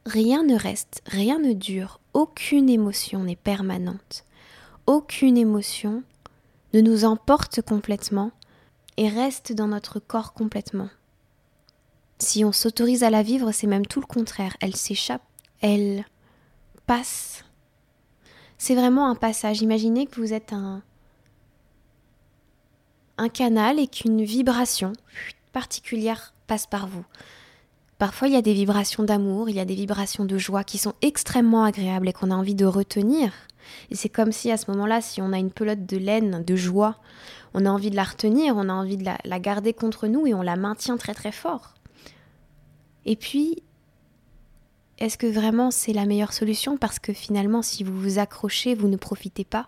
Rien 0.06 0.42
ne 0.42 0.56
reste, 0.56 1.02
rien 1.06 1.38
ne 1.38 1.52
dure, 1.52 2.00
aucune 2.12 2.68
émotion 2.68 3.24
n'est 3.24 3.36
permanente. 3.36 4.24
Aucune 4.86 5.38
émotion 5.38 6.02
ne 6.74 6.80
nous 6.80 7.04
emporte 7.04 7.62
complètement 7.62 8.32
et 8.96 9.08
reste 9.08 9.52
dans 9.52 9.68
notre 9.68 9.98
corps 9.98 10.34
complètement. 10.34 10.90
Si 12.18 12.44
on 12.44 12.52
s'autorise 12.52 13.02
à 13.02 13.10
la 13.10 13.22
vivre, 13.22 13.50
c'est 13.52 13.66
même 13.66 13.86
tout 13.86 14.00
le 14.00 14.06
contraire. 14.06 14.56
Elle 14.60 14.76
s'échappe, 14.76 15.22
elle 15.60 16.04
passe. 16.86 17.44
C'est 18.58 18.74
vraiment 18.74 19.08
un 19.08 19.14
passage. 19.14 19.62
Imaginez 19.62 20.06
que 20.06 20.20
vous 20.20 20.32
êtes 20.32 20.52
un, 20.52 20.82
un 23.18 23.28
canal 23.28 23.78
et 23.78 23.86
qu'une 23.86 24.22
vibration 24.22 24.92
particulière 25.52 26.33
passe 26.46 26.66
par 26.66 26.86
vous. 26.86 27.04
Parfois, 27.98 28.28
il 28.28 28.34
y 28.34 28.36
a 28.36 28.42
des 28.42 28.54
vibrations 28.54 29.04
d'amour, 29.04 29.48
il 29.48 29.56
y 29.56 29.60
a 29.60 29.64
des 29.64 29.74
vibrations 29.74 30.24
de 30.24 30.36
joie 30.36 30.64
qui 30.64 30.78
sont 30.78 30.94
extrêmement 31.00 31.64
agréables 31.64 32.08
et 32.08 32.12
qu'on 32.12 32.30
a 32.30 32.34
envie 32.34 32.56
de 32.56 32.66
retenir. 32.66 33.32
Et 33.90 33.94
c'est 33.94 34.08
comme 34.08 34.32
si 34.32 34.50
à 34.50 34.56
ce 34.56 34.70
moment-là, 34.72 35.00
si 35.00 35.22
on 35.22 35.32
a 35.32 35.38
une 35.38 35.52
pelote 35.52 35.86
de 35.86 35.96
laine, 35.96 36.44
de 36.44 36.56
joie, 36.56 36.96
on 37.54 37.64
a 37.66 37.70
envie 37.70 37.90
de 37.90 37.96
la 37.96 38.02
retenir, 38.02 38.56
on 38.56 38.68
a 38.68 38.72
envie 38.72 38.96
de 38.96 39.04
la, 39.04 39.16
la 39.24 39.38
garder 39.38 39.72
contre 39.72 40.08
nous 40.08 40.26
et 40.26 40.34
on 40.34 40.42
la 40.42 40.56
maintient 40.56 40.96
très 40.96 41.14
très 41.14 41.32
fort. 41.32 41.74
Et 43.06 43.16
puis, 43.16 43.62
est-ce 44.98 45.18
que 45.18 45.26
vraiment 45.26 45.70
c'est 45.70 45.92
la 45.92 46.06
meilleure 46.06 46.32
solution? 46.32 46.76
Parce 46.76 46.98
que 46.98 47.12
finalement, 47.12 47.62
si 47.62 47.84
vous 47.84 47.98
vous 47.98 48.18
accrochez, 48.18 48.74
vous 48.74 48.88
ne 48.88 48.96
profitez 48.96 49.44
pas. 49.44 49.66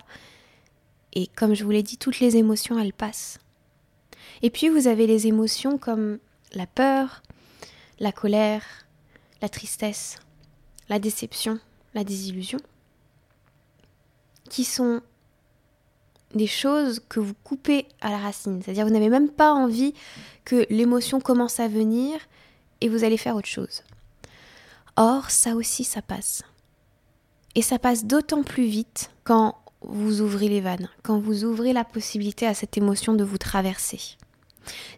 Et 1.13 1.27
comme 1.27 1.53
je 1.53 1.63
vous 1.63 1.71
l'ai 1.71 1.83
dit, 1.83 1.97
toutes 1.97 2.19
les 2.19 2.37
émotions, 2.37 2.77
elles 2.79 2.93
passent. 2.93 3.39
Et 4.41 4.49
puis, 4.49 4.69
vous 4.69 4.87
avez 4.87 5.07
les 5.07 5.27
émotions 5.27 5.77
comme 5.77 6.19
la 6.53 6.67
peur, 6.67 7.21
la 7.99 8.11
colère, 8.11 8.63
la 9.41 9.49
tristesse, 9.49 10.17
la 10.89 10.99
déception, 10.99 11.59
la 11.93 12.03
désillusion, 12.03 12.59
qui 14.49 14.63
sont 14.63 15.01
des 16.33 16.47
choses 16.47 17.01
que 17.09 17.19
vous 17.19 17.33
coupez 17.43 17.87
à 18.01 18.09
la 18.09 18.17
racine. 18.17 18.61
C'est-à-dire 18.61 18.85
vous 18.85 18.93
n'avez 18.93 19.09
même 19.09 19.29
pas 19.29 19.53
envie 19.53 19.93
que 20.45 20.65
l'émotion 20.69 21.19
commence 21.19 21.59
à 21.59 21.67
venir 21.67 22.19
et 22.81 22.89
vous 22.89 23.03
allez 23.03 23.17
faire 23.17 23.35
autre 23.35 23.47
chose. 23.47 23.83
Or, 24.95 25.29
ça 25.29 25.55
aussi, 25.55 25.83
ça 25.83 26.01
passe. 26.01 26.43
Et 27.55 27.61
ça 27.61 27.79
passe 27.79 28.05
d'autant 28.05 28.43
plus 28.43 28.65
vite 28.65 29.11
quand 29.23 29.55
vous 29.81 30.21
ouvrez 30.21 30.47
les 30.47 30.61
vannes, 30.61 30.89
quand 31.03 31.19
vous 31.19 31.43
ouvrez 31.43 31.73
la 31.73 31.83
possibilité 31.83 32.45
à 32.45 32.53
cette 32.53 32.77
émotion 32.77 33.13
de 33.13 33.23
vous 33.23 33.37
traverser. 33.37 33.99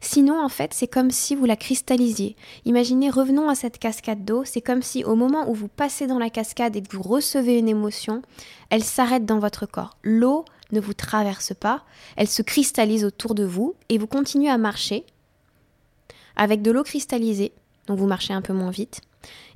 Sinon, 0.02 0.44
en 0.44 0.50
fait, 0.50 0.74
c'est 0.74 0.88
comme 0.88 1.12
si 1.12 1.36
vous 1.36 1.46
la 1.46 1.56
cristallisiez. 1.56 2.36
Imaginez, 2.66 3.10
revenons 3.10 3.50
à 3.50 3.56
cette 3.56 3.80
cascade 3.80 4.26
d'eau, 4.26 4.44
c'est 4.46 4.62
comme 4.62 4.82
si 4.82 5.04
au 5.04 5.16
moment 5.16 5.50
où 5.50 5.54
vous 5.54 5.68
passez 5.68 6.08
dans 6.08 6.20
la 6.20 6.30
cascade 6.30 6.76
et 6.76 6.82
que 6.82 6.96
vous 6.96 7.04
recevez 7.04 7.58
une 7.58 7.70
émotion, 7.70 8.22
elle 8.70 8.84
s'arrête 8.84 9.26
dans 9.26 9.40
votre 9.40 9.66
corps. 9.66 9.98
L'eau 10.04 10.46
ne 10.72 10.80
vous 10.80 10.94
traverse 10.94 11.54
pas, 11.54 11.84
elle 12.16 12.28
se 12.28 12.42
cristallise 12.42 13.06
autour 13.06 13.36
de 13.36 13.44
vous 13.44 13.76
et 13.90 13.98
vous 13.98 14.08
continuez 14.08 14.50
à 14.50 14.58
marcher 14.58 15.06
avec 16.36 16.62
de 16.62 16.72
l'eau 16.72 16.84
cristallisée 16.84 17.52
donc 17.90 17.98
vous 17.98 18.06
marchez 18.06 18.34
un 18.34 18.44
peu 18.44 18.54
moins 18.54 18.70
vite. 18.70 19.02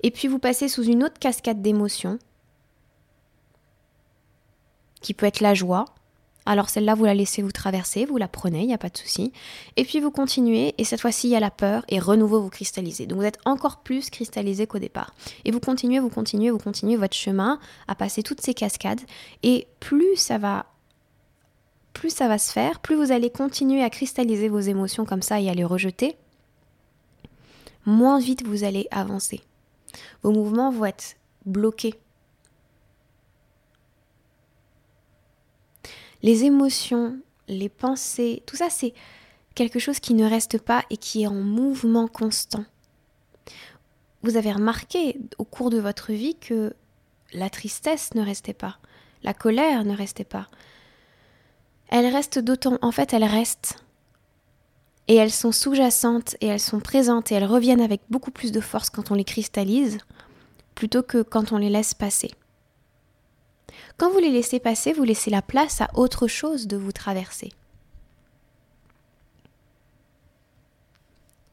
Et 0.01 0.09
puis 0.09 0.27
vous 0.27 0.39
passez 0.39 0.67
sous 0.67 0.83
une 0.83 1.03
autre 1.03 1.19
cascade 1.19 1.61
d'émotions, 1.61 2.17
qui 5.01 5.13
peut 5.13 5.27
être 5.27 5.39
la 5.39 5.53
joie, 5.53 5.85
Alors 6.45 6.69
celle-là, 6.69 6.95
vous 6.95 7.05
la 7.05 7.13
laissez 7.13 7.41
vous 7.41 7.51
traverser, 7.51 8.05
vous 8.05 8.17
la 8.17 8.27
prenez, 8.27 8.61
il 8.61 8.67
n'y 8.67 8.73
a 8.73 8.77
pas 8.77 8.89
de 8.89 8.97
souci. 8.97 9.31
Et 9.77 9.85
puis 9.85 9.99
vous 9.99 10.11
continuez, 10.11 10.75
et 10.77 10.83
cette 10.83 11.01
fois-ci, 11.01 11.27
il 11.27 11.31
y 11.31 11.35
a 11.35 11.39
la 11.39 11.51
peur, 11.51 11.85
et 11.87 11.99
renouveau, 11.99 12.41
vous 12.41 12.49
cristallisez. 12.49 13.05
Donc 13.05 13.19
vous 13.19 13.25
êtes 13.25 13.39
encore 13.45 13.77
plus 13.77 14.09
cristallisé 14.09 14.67
qu'au 14.67 14.79
départ. 14.79 15.13
Et 15.45 15.51
vous 15.51 15.59
continuez, 15.59 15.99
vous 15.99 16.09
continuez, 16.09 16.49
vous 16.49 16.57
continuez 16.57 16.97
votre 16.97 17.15
chemin 17.15 17.59
à 17.87 17.95
passer 17.95 18.23
toutes 18.23 18.41
ces 18.41 18.53
cascades. 18.53 19.01
Et 19.41 19.67
plus 19.79 20.15
ça 20.15 20.37
va 20.37 20.65
plus 21.93 22.09
ça 22.09 22.27
va 22.27 22.39
se 22.39 22.51
faire, 22.51 22.79
plus 22.79 22.95
vous 22.95 23.11
allez 23.11 23.29
continuer 23.29 23.83
à 23.83 23.89
cristalliser 23.89 24.49
vos 24.49 24.59
émotions 24.59 25.05
comme 25.05 25.21
ça 25.21 25.39
et 25.39 25.49
à 25.49 25.53
les 25.53 25.63
rejeter, 25.63 26.17
moins 27.85 28.19
vite 28.19 28.45
vous 28.45 28.63
allez 28.63 28.87
avancer. 28.91 29.41
Vos 30.23 30.31
mouvements 30.31 30.71
vont 30.71 30.85
être 30.85 31.15
bloqués. 31.45 31.93
Les 36.23 36.45
émotions, 36.45 37.19
les 37.47 37.69
pensées, 37.69 38.41
tout 38.45 38.55
ça 38.55 38.69
c'est 38.69 38.93
quelque 39.55 39.79
chose 39.79 39.99
qui 39.99 40.13
ne 40.13 40.27
reste 40.27 40.57
pas 40.57 40.83
et 40.89 40.97
qui 40.97 41.23
est 41.23 41.27
en 41.27 41.33
mouvement 41.35 42.07
constant. 42.07 42.65
Vous 44.23 44.37
avez 44.37 44.53
remarqué 44.53 45.19
au 45.37 45.43
cours 45.43 45.69
de 45.69 45.79
votre 45.79 46.13
vie 46.13 46.35
que 46.35 46.73
la 47.33 47.49
tristesse 47.49 48.13
ne 48.15 48.23
restait 48.23 48.53
pas, 48.53 48.77
la 49.21 49.33
colère 49.33 49.83
ne 49.83 49.95
restait 49.95 50.23
pas. 50.23 50.47
Elle 51.89 52.07
reste 52.07 52.39
d'autant, 52.39 52.77
en 52.81 52.91
fait, 52.91 53.13
elles 53.13 53.23
restent. 53.23 53.83
Et 55.09 55.15
elles 55.15 55.31
sont 55.31 55.51
sous-jacentes 55.51 56.37
et 56.39 56.47
elles 56.47 56.61
sont 56.61 56.79
présentes 56.79 57.31
et 57.31 57.35
elles 57.35 57.45
reviennent 57.45 57.81
avec 57.81 58.01
beaucoup 58.09 58.31
plus 58.31 58.53
de 58.53 58.61
force 58.61 58.89
quand 58.89 59.11
on 59.11 59.15
les 59.15 59.25
cristallise 59.25 59.97
plutôt 60.75 61.03
que 61.03 61.21
quand 61.21 61.51
on 61.51 61.57
les 61.57 61.69
laisse 61.69 61.93
passer. 61.93 62.31
Quand 63.97 64.11
vous 64.11 64.19
les 64.19 64.31
laissez 64.31 64.59
passer, 64.59 64.93
vous 64.93 65.03
laissez 65.03 65.29
la 65.29 65.41
place 65.41 65.81
à 65.81 65.89
autre 65.93 66.27
chose 66.27 66.67
de 66.67 66.77
vous 66.77 66.91
traverser. 66.91 67.51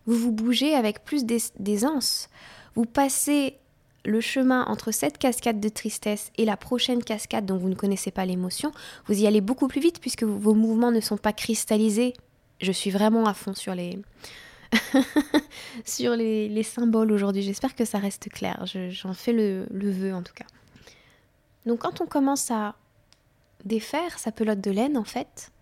Vous 0.07 0.17
vous 0.17 0.33
bougez 0.33 0.75
avec 0.75 1.05
plus 1.05 1.25
d'aisance. 1.25 2.29
Vous 2.75 2.85
passez 2.85 3.59
le 4.05 4.21
chemin 4.21 4.65
entre 4.65 4.93
cette 4.93 5.19
cascade 5.19 5.61
de 5.61 5.69
tristesse 5.69 6.33
et 6.39 6.45
la 6.45 6.57
prochaine 6.57 7.05
cascade 7.05 7.45
dont 7.47 7.59
vous 7.59 7.69
ne 7.69 7.75
connaissez 7.75 8.11
pas 8.11 8.25
l'émotion. 8.25 8.73
Vous 9.07 9.21
y 9.21 9.27
allez 9.27 9.41
beaucoup 9.41 9.69
plus 9.69 9.81
vite 9.81 10.01
puisque 10.01 10.23
vos 10.23 10.55
mouvements 10.55 10.91
ne 10.91 11.01
sont 11.01 11.19
pas 11.19 11.33
cristallisés. 11.33 12.15
Je 12.61 12.73
suis 12.73 12.91
vraiment 12.91 13.27
à 13.27 13.35
fond 13.35 13.55
sur 13.55 13.75
les, 13.75 13.99
sur 15.85 16.17
les, 16.17 16.63
symboles 16.63 17.13
aujourd'hui. 17.13 17.43
J'espère 17.43 17.75
que 17.75 17.85
ça 17.85 17.99
reste 17.99 18.31
clair. 18.31 18.65
J'en 18.65 19.15
fais 19.15 19.33
le, 19.33 19.67
le 19.71 19.91
vœu 19.91 20.15
en 20.15 20.23
tout 20.23 20.35
cas. 20.35 20.47
Donc 21.67 21.81
quand 21.81 22.01
on 22.01 22.07
commence 22.07 22.51
à 22.51 22.77
défaire 23.65 24.19
sa 24.19 24.33
pelote 24.33 24.61
de 24.61 24.71
laine, 24.71 24.97
en 24.97 25.05
fait, 25.05 25.53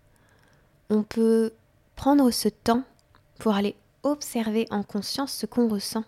on 0.89 1.03
peut 1.03 1.53
prendre 1.95 2.31
ce 2.31 2.49
temps 2.49 2.83
pour 3.39 3.55
aller 3.55 3.75
observer 4.03 4.67
en 4.71 4.83
conscience 4.83 5.33
ce 5.33 5.45
qu'on 5.45 5.67
ressent. 5.67 6.05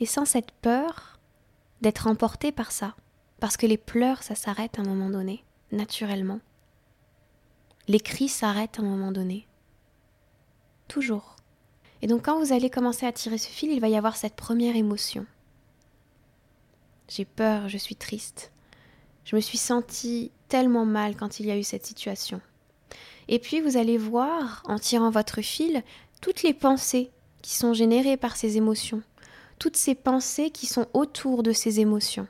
Et 0.00 0.06
sans 0.06 0.24
cette 0.24 0.52
peur 0.52 1.18
d'être 1.80 2.06
emporté 2.06 2.52
par 2.52 2.72
ça. 2.72 2.94
Parce 3.40 3.56
que 3.56 3.66
les 3.66 3.76
pleurs, 3.76 4.22
ça 4.22 4.34
s'arrête 4.34 4.78
à 4.78 4.82
un 4.82 4.86
moment 4.86 5.10
donné, 5.10 5.44
naturellement. 5.72 6.40
Les 7.88 8.00
cris 8.00 8.28
s'arrêtent 8.28 8.78
à 8.78 8.82
un 8.82 8.86
moment 8.86 9.12
donné. 9.12 9.46
Toujours. 10.88 11.36
Et 12.02 12.06
donc 12.06 12.24
quand 12.24 12.38
vous 12.38 12.52
allez 12.52 12.70
commencer 12.70 13.06
à 13.06 13.12
tirer 13.12 13.38
ce 13.38 13.48
fil, 13.48 13.70
il 13.70 13.80
va 13.80 13.88
y 13.88 13.96
avoir 13.96 14.16
cette 14.16 14.36
première 14.36 14.76
émotion. 14.76 15.26
J'ai 17.08 17.24
peur, 17.24 17.68
je 17.68 17.78
suis 17.78 17.96
triste. 17.96 18.52
Je 19.26 19.34
me 19.34 19.40
suis 19.40 19.58
sentie 19.58 20.30
tellement 20.48 20.86
mal 20.86 21.16
quand 21.16 21.40
il 21.40 21.46
y 21.46 21.50
a 21.50 21.58
eu 21.58 21.64
cette 21.64 21.84
situation. 21.84 22.40
Et 23.26 23.40
puis 23.40 23.60
vous 23.60 23.76
allez 23.76 23.98
voir, 23.98 24.62
en 24.66 24.78
tirant 24.78 25.10
votre 25.10 25.42
fil, 25.42 25.82
toutes 26.20 26.44
les 26.44 26.54
pensées 26.54 27.10
qui 27.42 27.54
sont 27.54 27.74
générées 27.74 28.16
par 28.16 28.36
ces 28.36 28.56
émotions, 28.56 29.02
toutes 29.58 29.76
ces 29.76 29.96
pensées 29.96 30.50
qui 30.50 30.66
sont 30.66 30.86
autour 30.94 31.42
de 31.42 31.52
ces 31.52 31.80
émotions. 31.80 32.28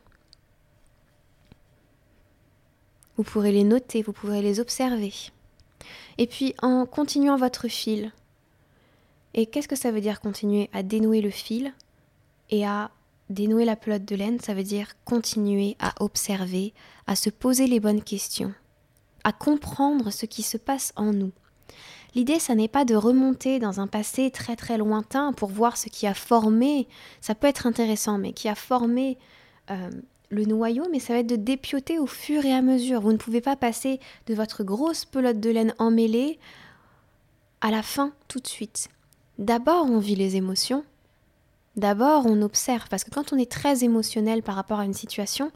Vous 3.18 3.24
pourrez 3.24 3.52
les 3.52 3.64
noter, 3.64 4.00
vous 4.00 4.12
pourrez 4.12 4.40
les 4.40 4.58
observer. 4.58 5.12
Et 6.16 6.26
puis 6.26 6.54
en 6.62 6.86
continuant 6.86 7.36
votre 7.36 7.68
fil, 7.68 8.10
et 9.34 9.44
qu'est-ce 9.44 9.68
que 9.68 9.76
ça 9.76 9.90
veut 9.90 10.00
dire 10.00 10.20
continuer 10.20 10.70
à 10.72 10.82
dénouer 10.82 11.20
le 11.20 11.30
fil 11.30 11.74
et 12.48 12.66
à 12.66 12.90
Dénouer 13.28 13.64
la 13.64 13.76
pelote 13.76 14.04
de 14.04 14.14
laine, 14.14 14.40
ça 14.40 14.54
veut 14.54 14.62
dire 14.62 14.92
continuer 15.04 15.76
à 15.80 15.94
observer, 16.00 16.74
à 17.06 17.16
se 17.16 17.30
poser 17.30 17.66
les 17.66 17.80
bonnes 17.80 18.02
questions, 18.02 18.54
à 19.24 19.32
comprendre 19.32 20.10
ce 20.10 20.26
qui 20.26 20.42
se 20.42 20.56
passe 20.56 20.92
en 20.96 21.12
nous. 21.12 21.32
L'idée, 22.14 22.38
ça 22.38 22.54
n'est 22.54 22.68
pas 22.68 22.84
de 22.84 22.94
remonter 22.94 23.58
dans 23.58 23.80
un 23.80 23.86
passé 23.86 24.30
très 24.30 24.56
très 24.56 24.78
lointain 24.78 25.32
pour 25.32 25.50
voir 25.50 25.76
ce 25.76 25.88
qui 25.88 26.06
a 26.06 26.14
formé, 26.14 26.88
ça 27.20 27.34
peut 27.34 27.46
être 27.46 27.66
intéressant, 27.66 28.16
mais 28.16 28.32
qui 28.32 28.48
a 28.48 28.54
formé 28.54 29.18
euh, 29.70 29.90
le 30.30 30.44
noyau, 30.44 30.86
mais 30.90 30.98
ça 30.98 31.12
va 31.12 31.18
être 31.18 31.26
de 31.26 31.36
dépioter 31.36 31.98
au 31.98 32.06
fur 32.06 32.44
et 32.44 32.54
à 32.54 32.62
mesure. 32.62 33.00
Vous 33.00 33.12
ne 33.12 33.18
pouvez 33.18 33.40
pas 33.40 33.56
passer 33.56 34.00
de 34.26 34.34
votre 34.34 34.64
grosse 34.64 35.04
pelote 35.04 35.40
de 35.40 35.50
laine 35.50 35.74
emmêlée 35.78 36.38
à 37.60 37.70
la 37.70 37.82
fin 37.82 38.12
tout 38.28 38.40
de 38.40 38.46
suite. 38.46 38.88
D'abord, 39.38 39.84
on 39.84 39.98
vit 39.98 40.16
les 40.16 40.36
émotions, 40.36 40.84
D'abord, 41.76 42.24
on 42.24 42.40
observe, 42.40 42.88
parce 42.88 43.04
que 43.04 43.10
quand 43.10 43.34
on 43.34 43.38
est 43.38 43.50
très 43.50 43.84
émotionnel 43.84 44.42
par 44.42 44.54
rapport 44.54 44.80
à 44.80 44.86
une 44.86 44.94
situation, 44.94 45.52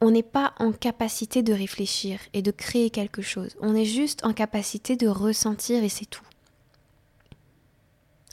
on 0.00 0.10
n'est 0.10 0.22
pas 0.22 0.54
en 0.58 0.72
capacité 0.72 1.42
de 1.42 1.52
réfléchir 1.52 2.20
et 2.32 2.40
de 2.40 2.50
créer 2.50 2.88
quelque 2.90 3.20
chose. 3.20 3.56
On 3.60 3.74
est 3.74 3.84
juste 3.84 4.24
en 4.24 4.32
capacité 4.32 4.96
de 4.96 5.08
ressentir 5.08 5.82
et 5.82 5.88
c'est 5.88 6.06
tout. 6.06 6.24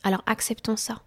Alors 0.03 0.23
acceptons 0.25 0.77
ça. 0.77 1.01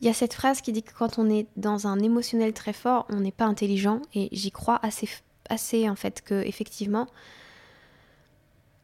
Il 0.00 0.06
y 0.06 0.10
a 0.10 0.14
cette 0.14 0.34
phrase 0.34 0.60
qui 0.60 0.72
dit 0.72 0.82
que 0.82 0.92
quand 0.92 1.18
on 1.18 1.30
est 1.30 1.46
dans 1.56 1.86
un 1.86 1.98
émotionnel 2.00 2.52
très 2.52 2.72
fort, 2.72 3.06
on 3.08 3.20
n'est 3.20 3.32
pas 3.32 3.44
intelligent 3.44 4.02
et 4.14 4.28
j'y 4.32 4.50
crois 4.50 4.80
assez, 5.48 5.88
en 5.88 5.96
fait 5.96 6.22
que 6.22 6.42
effectivement 6.46 7.06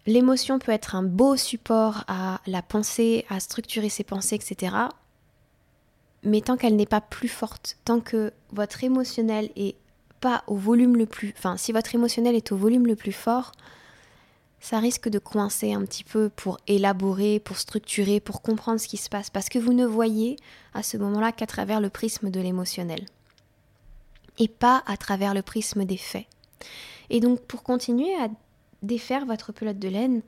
l'émotion 0.06 0.58
peut 0.58 0.72
être 0.72 0.94
un 0.96 1.02
beau 1.02 1.36
support 1.36 2.04
à 2.08 2.40
la 2.46 2.60
pensée, 2.60 3.24
à 3.28 3.40
structurer 3.40 3.88
ses 3.88 4.04
pensées, 4.04 4.36
etc 4.36 4.88
mais 6.23 6.41
tant 6.41 6.57
qu'elle 6.57 6.76
n'est 6.76 6.87
pas 6.87 7.00
plus 7.00 7.29
forte, 7.29 7.76
tant 7.85 8.00
que 8.00 8.33
votre 8.52 8.85
émotionnel 8.85 9.50
est 9.57 9.76
pas 10.21 10.45
au 10.47 10.55
volume 10.55 10.97
le 10.97 11.07
plus, 11.07 11.35
enfin 11.37 11.57
si 11.57 11.73
votre 11.73 11.95
émotionnel 11.95 12.37
est 12.37 12.52
au 12.52 12.57
volume 12.57 12.87
le 12.87 12.97
plus 12.97 13.12
fort, 13.12 13.52
ça 14.61 14.79
risque 14.79 15.09
de 15.09 15.19
coincer 15.19 15.73
un 15.73 15.85
petit 15.85 16.05
peu 16.05 16.29
pour 16.29 16.59
élaborer, 16.69 17.41
pour 17.41 17.59
structurer, 17.59 18.21
pour 18.21 18.43
comprendre 18.43 18.79
ce 18.79 18.87
qui 18.87 18.97
se 18.97 19.09
passe, 19.09 19.31
parce 19.31 19.49
que 19.49 19.59
vous 19.59 19.73
ne 19.73 19.85
voyez 19.85 20.37
à 20.75 20.85
ce 20.85 20.97
moment-là 20.97 21.33
qu'à 21.33 21.47
travers 21.47 21.81
le 21.81 21.91
prisme 21.91 22.31
de 22.31 22.41
l'émotionnel, 22.41 23.05
et 24.38 24.47
pas 24.47 24.85
à 24.87 24.97
travers 24.97 25.35
le 25.35 25.43
prisme 25.43 25.85
des 25.85 25.97
faits. 25.97 26.26
Et 27.11 27.19
donc 27.19 27.41
pour 27.41 27.64
continuer 27.64 28.14
à 28.14 28.29
défaire 28.83 29.26
votre 29.26 29.50
pelote 29.52 29.81
de 29.81 29.88
laine, 29.88 30.23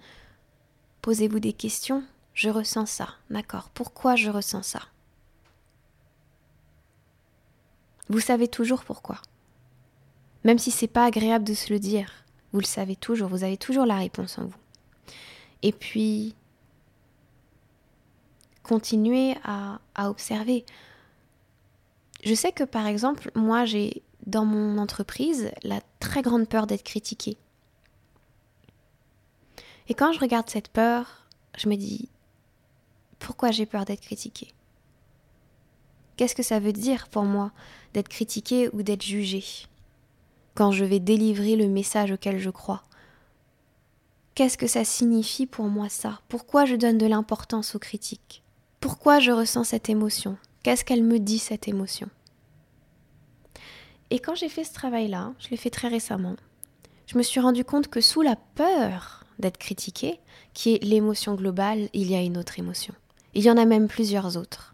posez-vous 1.03 1.39
des 1.39 1.53
questions. 1.53 2.03
Je 2.33 2.51
ressens 2.51 2.87
ça, 2.87 3.11
d'accord? 3.31 3.71
Pourquoi 3.73 4.17
je 4.17 4.31
ressens 4.31 4.65
ça? 4.65 4.81
Vous 8.15 8.21
savez 8.21 8.47
toujours 8.47 8.85
pourquoi. 8.85 9.21
Même 10.45 10.61
si 10.61 10.71
c'est 10.71 10.87
pas 10.87 11.05
agréable 11.05 11.45
de 11.45 11.53
se 11.53 11.73
le 11.73 11.81
dire, 11.81 12.13
vous 12.53 12.61
le 12.61 12.65
savez 12.65 12.95
toujours, 12.95 13.29
vous 13.29 13.43
avez 13.43 13.57
toujours 13.57 13.87
la 13.87 13.97
réponse 13.97 14.39
en 14.39 14.45
vous. 14.45 14.55
Et 15.63 15.73
puis, 15.73 16.37
continuez 18.63 19.35
à, 19.43 19.81
à 19.97 20.11
observer. 20.11 20.65
Je 22.23 22.35
sais 22.35 22.53
que 22.53 22.63
par 22.63 22.87
exemple, 22.87 23.33
moi 23.35 23.65
j'ai 23.65 24.05
dans 24.27 24.45
mon 24.45 24.79
entreprise 24.79 25.51
la 25.65 25.81
très 25.99 26.23
grande 26.23 26.49
peur 26.49 26.69
d'être 26.69 26.85
critiquée. 26.85 27.37
Et 29.89 29.95
quand 29.95 30.13
je 30.13 30.21
regarde 30.21 30.49
cette 30.49 30.69
peur, 30.69 31.27
je 31.59 31.69
me 31.69 31.75
dis, 31.75 32.09
pourquoi 33.19 33.51
j'ai 33.51 33.67
peur 33.67 33.85
d'être 33.85 34.03
critiquée? 34.03 34.55
Qu'est-ce 36.17 36.35
que 36.35 36.43
ça 36.43 36.61
veut 36.61 36.73
dire 36.73 37.09
pour 37.09 37.25
moi 37.25 37.53
d'être 37.93 38.09
critiqué 38.09 38.69
ou 38.73 38.83
d'être 38.83 39.03
jugé 39.03 39.45
quand 40.55 40.71
je 40.71 40.85
vais 40.85 41.01
délivrer 41.01 41.57
le 41.57 41.69
message 41.69 42.13
auquel 42.13 42.39
je 42.39 42.51
crois? 42.51 42.83
Qu'est-ce 44.35 44.59
que 44.59 44.67
ça 44.67 44.85
signifie 44.85 45.47
pour 45.47 45.67
moi 45.67 45.89
ça? 45.89 46.21
Pourquoi 46.29 46.65
je 46.65 46.77
donne 46.77 46.99
de 46.99 47.07
l'importance 47.07 47.75
aux 47.75 47.79
critiques? 47.79 48.43
Pourquoi 48.81 49.19
je 49.19 49.31
ressens 49.31 49.65
cette 49.65 49.89
émotion? 49.89 50.37
Qu'est-ce 50.63 50.85
qu'elle 50.85 51.05
me 51.05 51.19
dit 51.19 51.39
cette 51.39 51.69
émotion? 51.69 52.09
Et 54.11 54.19
quand 54.19 54.35
j'ai 54.35 54.49
fait 54.49 54.65
ce 54.65 54.75
travail-là, 54.75 55.33
je 55.39 55.49
l'ai 55.49 55.57
fait 55.57 55.71
très 55.71 55.89
récemment, 55.89 56.37
je 57.07 57.19
me 57.19 57.23
suis 57.23 57.41
rendu 57.41 57.65
compte 57.65 57.89
que 57.89 58.01
sous 58.01 58.23
la 58.23 58.37
peur 58.37 59.25
d'être 59.39 59.59
critiqué, 59.59 60.21
qui 60.53 60.75
est 60.75 60.85
l'émotion 60.85 61.35
globale, 61.35 61.89
il 61.93 62.11
y 62.11 62.15
a 62.15 62.21
une 62.21 62.39
autre 62.39 62.59
émotion. 62.59 62.95
Il 63.35 63.45
y 63.45 63.51
en 63.51 63.57
a 63.57 63.65
même 63.65 63.89
plusieurs 63.89 64.37
autres. 64.37 64.74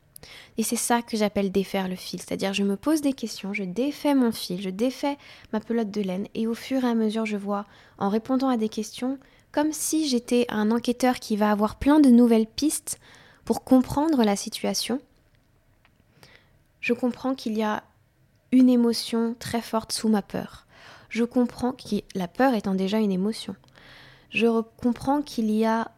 Et 0.59 0.63
c'est 0.63 0.77
ça 0.77 1.03
que 1.03 1.17
j'appelle 1.17 1.51
défaire 1.51 1.89
le 1.89 1.97
fil. 1.97 2.21
C'est-à-dire, 2.21 2.53
je 2.53 2.63
me 2.63 2.77
pose 2.77 3.01
des 3.01 3.13
questions, 3.13 3.53
je 3.53 3.65
défais 3.65 4.15
mon 4.15 4.33
fil, 4.33 4.61
je 4.61 4.71
défais 4.71 5.17
ma 5.53 5.61
pelote 5.61 5.91
de 5.91 6.03
laine, 6.03 6.27
et 6.35 6.47
au 6.47 6.55
fur 6.55 6.85
et 6.85 6.89
à 6.89 6.95
mesure, 6.95 7.27
je 7.27 7.37
vois, 7.37 7.65
en 7.99 8.09
répondant 8.09 8.49
à 8.49 8.57
des 8.57 8.69
questions, 8.69 9.19
comme 9.53 9.73
si 9.73 10.09
j'étais 10.09 10.47
un 10.49 10.71
enquêteur 10.71 11.17
qui 11.19 11.37
va 11.37 11.51
avoir 11.51 11.77
plein 11.77 12.01
de 12.01 12.11
nouvelles 12.11 12.47
pistes 12.47 12.99
pour 13.45 13.65
comprendre 13.65 14.23
la 14.23 14.37
situation. 14.37 15.01
Je 16.81 16.93
comprends 16.93 17.35
qu'il 17.35 17.57
y 17.57 17.63
a 17.63 17.83
une 18.53 18.69
émotion 18.69 19.35
très 19.39 19.61
forte 19.61 19.93
sous 19.93 20.09
ma 20.09 20.23
peur. 20.23 20.67
Je 21.09 21.25
comprends 21.25 21.73
que 21.73 21.97
la 22.15 22.29
peur 22.29 22.55
étant 22.55 22.75
déjà 22.75 22.99
une 22.99 23.13
émotion. 23.13 23.57
Je 24.31 24.63
comprends 24.81 25.23
qu'il 25.23 25.51
y 25.51 25.65
a 25.65 25.91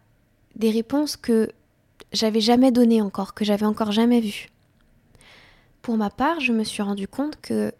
des 0.56 0.70
réponses 0.70 1.16
que 1.16 1.50
j'avais 2.12 2.40
jamais 2.40 2.72
données 2.72 3.02
encore, 3.02 3.34
que 3.34 3.44
j'avais 3.44 3.66
encore 3.66 3.92
jamais 3.92 4.20
vues. 4.20 4.48
Pour 5.82 5.96
ma 5.96 6.10
part, 6.10 6.40
je 6.40 6.52
me 6.52 6.64
suis 6.64 6.82
rendu 6.82 7.08
compte 7.08 7.40
que 7.40 7.72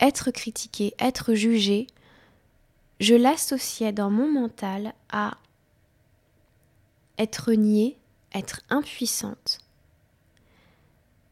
être 0.00 0.30
critiqué, 0.30 0.94
être 0.98 1.34
jugé, 1.34 1.86
je 3.00 3.14
l'associais 3.14 3.92
dans 3.92 4.10
mon 4.10 4.30
mental 4.30 4.94
à 5.10 5.36
être 7.18 7.52
niée, 7.52 7.96
être 8.32 8.62
impuissante, 8.70 9.58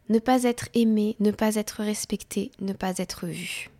ne 0.08 0.18
pas 0.18 0.44
être 0.44 0.68
aimée, 0.74 1.16
ne 1.20 1.30
pas 1.30 1.56
être 1.56 1.82
respectée, 1.82 2.50
ne 2.60 2.72
pas 2.72 2.98
être 2.98 3.26
vue. 3.26 3.70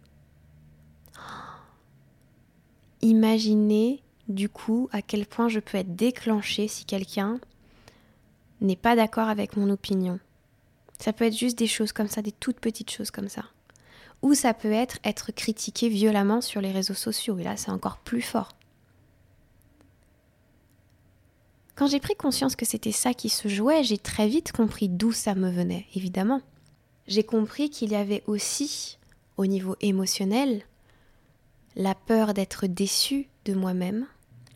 Imaginez 3.03 4.03
du 4.29 4.49
coup 4.49 4.89
à 4.93 5.03
quel 5.03 5.27
point 5.27 5.49
je 5.49 5.61
peux 5.61 5.79
être 5.79 5.95
déclenchée 5.97 6.69
si 6.69 6.85
quelqu'un 6.85 7.41
n'est 8.63 8.77
pas 8.77 8.97
d'accord 8.97 9.29
avec 9.29 9.57
mon 9.57 9.71
opinion. 9.71 10.19
Ça 10.99 11.13
peut 11.13 11.25
être 11.25 11.37
juste 11.37 11.59
des 11.59 11.67
choses 11.67 11.93
comme 11.93 12.09
ça, 12.09 12.23
des 12.23 12.33
toutes 12.33 12.61
petites 12.61 12.91
choses 12.91 13.11
comme 13.11 13.29
ça. 13.29 13.45
Ou 14.23 14.35
ça 14.35 14.55
peut 14.55 14.73
être 14.73 14.99
être 15.05 15.33
critiqué 15.33 15.89
violemment 15.89 16.41
sur 16.41 16.61
les 16.61 16.71
réseaux 16.71 16.95
sociaux, 16.95 17.39
et 17.39 17.45
là 17.45 17.57
c'est 17.57 17.71
encore 17.71 17.99
plus 17.99 18.23
fort. 18.23 18.53
Quand 21.75 21.87
j'ai 21.89 22.01
pris 22.01 22.15
conscience 22.15 22.55
que 22.55 22.67
c'était 22.67 22.93
ça 22.93 23.15
qui 23.15 23.29
se 23.29 23.49
jouait, 23.49 23.83
j'ai 23.83 23.99
très 23.99 24.29
vite 24.29 24.53
compris 24.53 24.89
d'où 24.89 25.11
ça 25.11 25.35
me 25.35 25.51
venait, 25.51 25.87
évidemment. 25.95 26.41
J'ai 27.09 27.25
compris 27.25 27.71
qu'il 27.71 27.91
y 27.91 27.97
avait 27.97 28.23
aussi, 28.27 28.99
au 29.37 29.47
niveau 29.47 29.75
émotionnel, 29.81 30.63
la 31.75 31.95
peur 31.95 32.35
d'être 32.35 32.67
déçu 32.67 33.29
de 33.45 33.55
moi-même, 33.55 34.07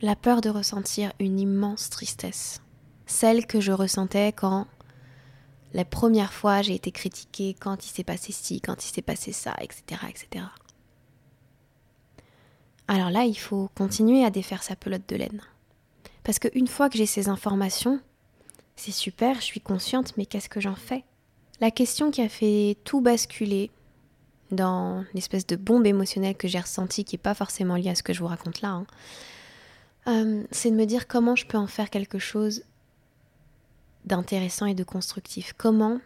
la 0.02 0.14
peur 0.14 0.42
de 0.42 0.50
ressentir 0.50 1.12
une 1.18 1.40
immense 1.40 1.90
tristesse, 1.90 2.60
celle 3.06 3.46
que 3.46 3.60
je 3.60 3.72
ressentais 3.72 4.32
quand 4.32 4.66
la 5.72 5.84
première 5.84 6.32
fois 6.32 6.62
j'ai 6.62 6.74
été 6.74 6.90
critiquée, 6.90 7.56
quand 7.58 7.86
il 7.86 7.90
s'est 7.90 8.04
passé 8.04 8.32
ci, 8.32 8.60
quand 8.60 8.84
il 8.84 8.92
s'est 8.92 9.02
passé 9.02 9.32
ça, 9.32 9.54
etc., 9.60 10.00
etc. 10.08 10.44
Alors 12.88 13.10
là, 13.10 13.24
il 13.24 13.36
faut 13.36 13.68
continuer 13.74 14.24
à 14.24 14.30
défaire 14.30 14.62
sa 14.62 14.76
pelote 14.76 15.08
de 15.08 15.16
laine. 15.16 15.40
Parce 16.22 16.38
qu'une 16.38 16.68
fois 16.68 16.88
que 16.88 16.96
j'ai 16.98 17.06
ces 17.06 17.28
informations, 17.28 18.00
c'est 18.76 18.92
super, 18.92 19.36
je 19.36 19.44
suis 19.44 19.60
consciente, 19.60 20.16
mais 20.16 20.26
qu'est-ce 20.26 20.48
que 20.48 20.60
j'en 20.60 20.76
fais? 20.76 21.04
La 21.60 21.70
question 21.70 22.10
qui 22.10 22.22
a 22.22 22.28
fait 22.28 22.76
tout 22.84 23.00
basculer 23.00 23.70
dans 24.50 25.04
l'espèce 25.14 25.46
de 25.46 25.56
bombe 25.56 25.86
émotionnelle 25.86 26.36
que 26.36 26.46
j'ai 26.46 26.60
ressentie, 26.60 27.04
qui 27.04 27.16
n'est 27.16 27.22
pas 27.22 27.34
forcément 27.34 27.74
liée 27.74 27.90
à 27.90 27.94
ce 27.94 28.02
que 28.02 28.12
je 28.12 28.20
vous 28.20 28.26
raconte 28.26 28.60
là, 28.60 28.68
hein, 28.68 28.86
euh, 30.08 30.44
c'est 30.52 30.70
de 30.70 30.76
me 30.76 30.84
dire 30.84 31.08
comment 31.08 31.34
je 31.34 31.46
peux 31.46 31.58
en 31.58 31.66
faire 31.66 31.90
quelque 31.90 32.20
chose 32.20 32.62
d'intéressant 34.06 34.66
et 34.66 34.74
de 34.74 34.84
constructif. 34.84 35.52
Comment 35.56 36.00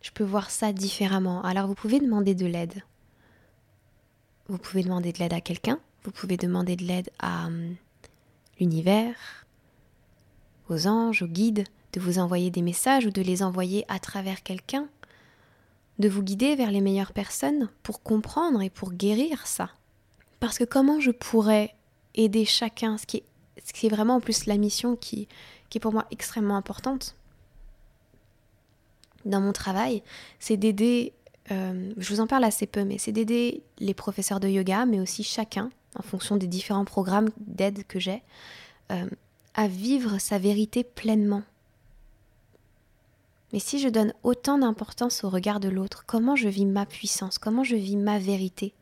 je 0.00 0.10
peux 0.12 0.24
voir 0.24 0.50
ça 0.50 0.72
différemment? 0.72 1.42
Alors 1.42 1.66
vous 1.66 1.74
pouvez 1.74 2.00
demander 2.00 2.34
de 2.34 2.46
l'aide. 2.46 2.82
Vous 4.48 4.58
pouvez 4.58 4.82
demander 4.82 5.12
de 5.12 5.18
l'aide 5.18 5.34
à 5.34 5.40
quelqu'un. 5.40 5.80
Vous 6.04 6.12
pouvez 6.12 6.36
demander 6.36 6.76
de 6.76 6.84
l'aide 6.84 7.10
à 7.18 7.46
hum, 7.46 7.74
l'univers, 8.60 9.46
aux 10.68 10.86
anges, 10.86 11.22
aux 11.22 11.28
guides, 11.28 11.64
de 11.92 12.00
vous 12.00 12.18
envoyer 12.18 12.50
des 12.50 12.62
messages 12.62 13.06
ou 13.06 13.10
de 13.10 13.22
les 13.22 13.42
envoyer 13.42 13.84
à 13.88 13.98
travers 13.98 14.42
quelqu'un, 14.42 14.86
de 15.98 16.08
vous 16.08 16.22
guider 16.22 16.54
vers 16.54 16.70
les 16.70 16.80
meilleures 16.80 17.12
personnes 17.12 17.68
pour 17.82 18.02
comprendre 18.02 18.62
et 18.62 18.70
pour 18.70 18.92
guérir 18.92 19.46
ça. 19.46 19.70
Parce 20.38 20.58
que 20.58 20.64
comment 20.64 21.00
je 21.00 21.10
pourrais 21.10 21.74
aider 22.14 22.44
chacun, 22.44 22.98
ce 22.98 23.06
qui 23.06 23.18
est, 23.18 23.24
ce 23.64 23.72
qui 23.72 23.86
est 23.86 23.90
vraiment 23.90 24.16
en 24.16 24.20
plus 24.20 24.46
la 24.46 24.58
mission 24.58 24.94
qui, 24.94 25.26
qui 25.68 25.78
est 25.78 25.80
pour 25.80 25.92
moi 25.92 26.06
extrêmement 26.10 26.56
importante 26.56 27.16
dans 29.26 29.40
mon 29.40 29.52
travail, 29.52 30.02
c'est 30.38 30.56
d'aider, 30.56 31.12
euh, 31.50 31.92
je 31.96 32.14
vous 32.14 32.20
en 32.20 32.26
parle 32.26 32.44
assez 32.44 32.66
peu, 32.66 32.84
mais 32.84 32.98
c'est 32.98 33.12
d'aider 33.12 33.62
les 33.78 33.94
professeurs 33.94 34.40
de 34.40 34.48
yoga, 34.48 34.86
mais 34.86 35.00
aussi 35.00 35.22
chacun, 35.22 35.70
en 35.98 36.02
fonction 36.02 36.36
des 36.36 36.46
différents 36.46 36.84
programmes 36.84 37.28
d'aide 37.38 37.84
que 37.86 37.98
j'ai, 37.98 38.22
euh, 38.92 39.08
à 39.54 39.68
vivre 39.68 40.18
sa 40.18 40.38
vérité 40.38 40.84
pleinement. 40.84 41.42
Mais 43.52 43.58
si 43.58 43.78
je 43.78 43.88
donne 43.88 44.12
autant 44.22 44.58
d'importance 44.58 45.24
au 45.24 45.30
regard 45.30 45.60
de 45.60 45.68
l'autre, 45.68 46.04
comment 46.06 46.36
je 46.36 46.48
vis 46.48 46.66
ma 46.66 46.86
puissance, 46.86 47.38
comment 47.38 47.64
je 47.64 47.76
vis 47.76 47.96
ma 47.96 48.18
vérité? 48.18 48.74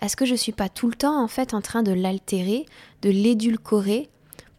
Est-ce 0.00 0.16
que 0.16 0.24
je 0.24 0.32
ne 0.32 0.38
suis 0.38 0.52
pas 0.52 0.68
tout 0.68 0.88
le 0.88 0.94
temps 0.94 1.22
en 1.22 1.28
fait 1.28 1.52
en 1.52 1.60
train 1.60 1.82
de 1.82 1.92
l'altérer, 1.92 2.66
de 3.02 3.10
l'édulcorer 3.10 4.08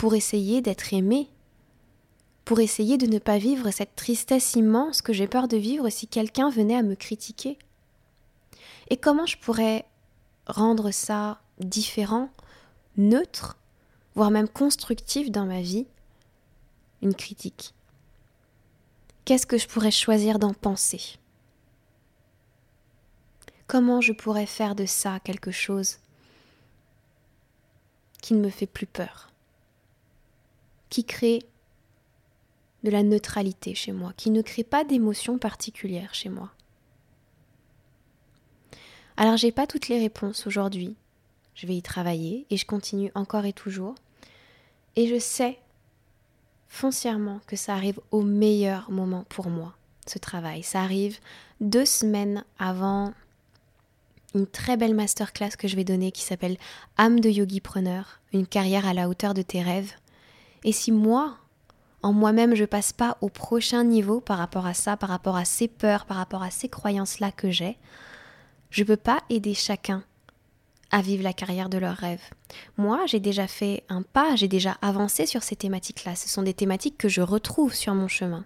pour 0.01 0.15
essayer 0.15 0.61
d'être 0.63 0.95
aimé 0.95 1.29
Pour 2.43 2.59
essayer 2.59 2.97
de 2.97 3.05
ne 3.05 3.19
pas 3.19 3.37
vivre 3.37 3.69
cette 3.69 3.95
tristesse 3.95 4.55
immense 4.55 5.03
que 5.03 5.13
j'ai 5.13 5.27
peur 5.27 5.47
de 5.47 5.57
vivre 5.57 5.89
si 5.89 6.07
quelqu'un 6.07 6.49
venait 6.49 6.75
à 6.75 6.81
me 6.81 6.95
critiquer. 6.95 7.59
Et 8.89 8.97
comment 8.97 9.27
je 9.27 9.37
pourrais 9.37 9.85
rendre 10.47 10.89
ça 10.89 11.39
différent, 11.59 12.31
neutre, 12.97 13.59
voire 14.15 14.31
même 14.31 14.49
constructif 14.49 15.29
dans 15.29 15.45
ma 15.45 15.61
vie? 15.61 15.85
Une 17.03 17.13
critique. 17.13 17.75
Qu'est-ce 19.23 19.45
que 19.45 19.59
je 19.59 19.67
pourrais 19.67 19.91
choisir 19.91 20.39
d'en 20.39 20.55
penser? 20.55 21.19
Comment 23.67 24.01
je 24.01 24.13
pourrais 24.13 24.47
faire 24.47 24.73
de 24.73 24.87
ça 24.87 25.19
quelque 25.19 25.51
chose 25.51 25.99
qui 28.23 28.33
ne 28.33 28.41
me 28.43 28.49
fait 28.49 28.65
plus 28.65 28.87
peur, 28.87 29.30
qui 30.91 31.05
crée 31.05 31.41
de 32.83 32.91
la 32.91 33.01
neutralité 33.01 33.73
chez 33.73 33.93
moi, 33.93 34.13
qui 34.17 34.29
ne 34.29 34.43
crée 34.43 34.63
pas 34.63 34.83
d'émotion 34.83 35.39
particulière 35.39 36.13
chez 36.13 36.29
moi. 36.29 36.51
Alors 39.17 39.37
j'ai 39.37 39.51
pas 39.51 39.65
toutes 39.65 39.87
les 39.87 39.99
réponses 39.99 40.45
aujourd'hui. 40.45 40.95
Je 41.55 41.65
vais 41.65 41.75
y 41.75 41.81
travailler 41.81 42.45
et 42.49 42.57
je 42.57 42.65
continue 42.65 43.11
encore 43.15 43.45
et 43.45 43.53
toujours. 43.53 43.95
Et 44.95 45.07
je 45.07 45.17
sais 45.17 45.59
foncièrement 46.67 47.39
que 47.47 47.55
ça 47.55 47.73
arrive 47.73 47.99
au 48.11 48.21
meilleur 48.21 48.91
moment 48.91 49.25
pour 49.29 49.49
moi, 49.49 49.75
ce 50.07 50.19
travail. 50.19 50.63
Ça 50.63 50.81
arrive 50.81 51.19
deux 51.61 51.85
semaines 51.85 52.43
avant 52.59 53.13
une 54.33 54.47
très 54.47 54.77
belle 54.77 54.95
masterclass 54.95 55.51
que 55.57 55.67
je 55.67 55.75
vais 55.75 55.83
donner 55.83 56.11
qui 56.11 56.23
s'appelle 56.23 56.57
âme 56.97 57.19
de 57.19 57.29
yogi 57.29 57.61
preneur, 57.61 58.19
une 58.33 58.47
carrière 58.47 58.87
à 58.87 58.93
la 58.93 59.07
hauteur 59.07 59.33
de 59.33 59.41
tes 59.41 59.61
rêves. 59.61 59.93
Et 60.63 60.71
si 60.71 60.91
moi, 60.91 61.37
en 62.03 62.13
moi-même, 62.13 62.55
je 62.55 62.65
passe 62.65 62.93
pas 62.93 63.17
au 63.21 63.29
prochain 63.29 63.83
niveau 63.83 64.21
par 64.21 64.37
rapport 64.37 64.65
à 64.65 64.73
ça, 64.73 64.97
par 64.97 65.09
rapport 65.09 65.35
à 65.35 65.45
ces 65.45 65.67
peurs, 65.67 66.05
par 66.05 66.17
rapport 66.17 66.43
à 66.43 66.51
ces 66.51 66.69
croyances-là 66.69 67.31
que 67.31 67.51
j'ai, 67.51 67.77
je 68.69 68.83
peux 68.83 68.97
pas 68.97 69.19
aider 69.29 69.53
chacun 69.53 70.03
à 70.91 71.01
vivre 71.01 71.23
la 71.23 71.33
carrière 71.33 71.69
de 71.69 71.77
leurs 71.77 71.95
rêves. 71.95 72.23
Moi, 72.77 73.05
j'ai 73.05 73.19
déjà 73.19 73.47
fait 73.47 73.83
un 73.89 74.01
pas, 74.01 74.35
j'ai 74.35 74.47
déjà 74.47 74.77
avancé 74.81 75.25
sur 75.25 75.43
ces 75.43 75.55
thématiques-là. 75.55 76.15
Ce 76.15 76.27
sont 76.27 76.43
des 76.43 76.53
thématiques 76.53 76.97
que 76.97 77.09
je 77.09 77.21
retrouve 77.21 77.73
sur 77.73 77.95
mon 77.95 78.07
chemin. 78.07 78.45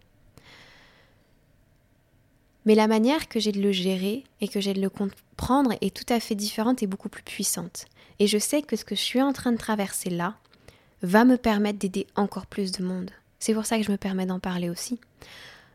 Mais 2.65 2.75
la 2.75 2.87
manière 2.87 3.27
que 3.27 3.39
j'ai 3.39 3.51
de 3.51 3.61
le 3.61 3.71
gérer 3.71 4.23
et 4.41 4.47
que 4.47 4.59
j'ai 4.59 4.73
de 4.73 4.81
le 4.81 4.89
comprendre 4.89 5.73
est 5.81 5.95
tout 5.95 6.11
à 6.11 6.19
fait 6.19 6.35
différente 6.35 6.81
et 6.81 6.87
beaucoup 6.87 7.09
plus 7.09 7.23
puissante. 7.23 7.85
Et 8.19 8.27
je 8.27 8.37
sais 8.37 8.61
que 8.61 8.75
ce 8.75 8.85
que 8.85 8.95
je 8.95 9.01
suis 9.01 9.21
en 9.21 9.33
train 9.33 9.51
de 9.51 9.57
traverser 9.57 10.09
là 10.09 10.35
va 11.05 11.23
me 11.23 11.37
permettre 11.37 11.79
d'aider 11.79 12.07
encore 12.15 12.47
plus 12.47 12.71
de 12.71 12.83
monde. 12.83 13.11
C'est 13.39 13.53
pour 13.53 13.65
ça 13.65 13.77
que 13.77 13.83
je 13.83 13.91
me 13.91 13.97
permets 13.97 14.25
d'en 14.25 14.39
parler 14.39 14.69
aussi. 14.69 14.99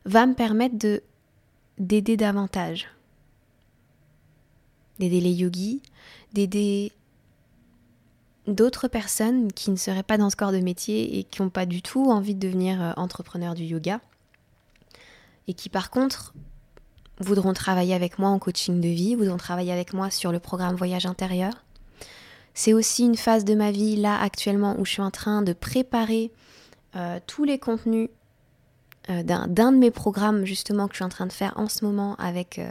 Va 0.05 0.27
me 0.27 0.35
permettre 0.35 0.77
de 0.77 1.03
d'aider 1.79 2.17
davantage. 2.17 2.89
D'aider 4.99 5.21
les 5.21 5.33
yogis, 5.33 5.81
d'aider 6.35 6.93
d'autres 8.47 8.89
personnes 8.89 9.53
qui 9.53 9.71
ne 9.71 9.77
seraient 9.77 10.03
pas 10.03 10.19
dans 10.19 10.29
ce 10.29 10.37
corps 10.37 10.53
de 10.53 10.59
métier 10.59 11.19
et 11.19 11.25
qui 11.25 11.41
n'ont 11.41 11.49
pas 11.49 11.65
du 11.65 11.81
tout 11.81 12.11
envie 12.11 12.35
de 12.35 12.41
devenir 12.41 12.83
euh, 12.83 12.93
entrepreneurs 12.97 13.55
du 13.55 13.65
yoga 13.65 14.01
et 15.47 15.55
qui 15.55 15.69
par 15.69 15.91
contre 15.91 16.35
voudront 17.19 17.53
travailler 17.53 17.95
avec 17.95 18.19
moi 18.19 18.31
en 18.31 18.39
coaching 18.39 18.81
de 18.81 18.89
vie, 18.89 19.15
voudront 19.15 19.37
travailler 19.37 19.73
avec 19.73 19.93
moi 19.93 20.11
sur 20.11 20.33
le 20.33 20.41
programme 20.41 20.75
Voyage 20.75 21.07
intérieur. 21.07 21.53
C'est 22.55 22.73
aussi 22.73 23.05
une 23.05 23.17
phase 23.17 23.45
de 23.45 23.55
ma 23.55 23.71
vie 23.71 23.97
là 23.97 24.21
actuellement 24.21 24.79
où 24.79 24.85
je 24.85 24.93
suis 24.93 25.03
en 25.03 25.11
train 25.11 25.43
de 25.43 25.53
préparer 25.53 26.31
euh, 26.97 27.21
tous 27.27 27.45
les 27.45 27.59
contenus 27.59 28.09
euh, 29.09 29.23
d'un 29.23 29.73
de 29.73 29.77
mes 29.77 29.91
programmes 29.91 30.45
justement 30.45 30.89
que 30.89 30.95
je 30.95 30.97
suis 30.97 31.05
en 31.05 31.11
train 31.11 31.27
de 31.27 31.33
faire 31.33 31.53
en 31.57 31.69
ce 31.69 31.85
moment 31.85 32.17
avec 32.17 32.59
euh, 32.59 32.69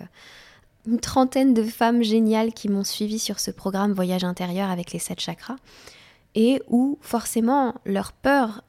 une 0.85 0.99
trentaine 0.99 1.53
de 1.53 1.63
femmes 1.63 2.03
géniales 2.03 2.53
qui 2.53 2.67
m'ont 2.67 2.83
suivi 2.83 3.17
sur 3.17 3.39
ce 3.39 3.51
programme 3.51 3.93
Voyage 3.93 4.23
intérieur 4.23 4.69
avec 4.69 4.91
les 4.91 4.99
sept 4.99 5.19
chakras 5.19 5.55
et 6.35 6.61
où 6.67 6.97
forcément 7.01 7.75
leur 7.85 8.11
peur 8.11 8.63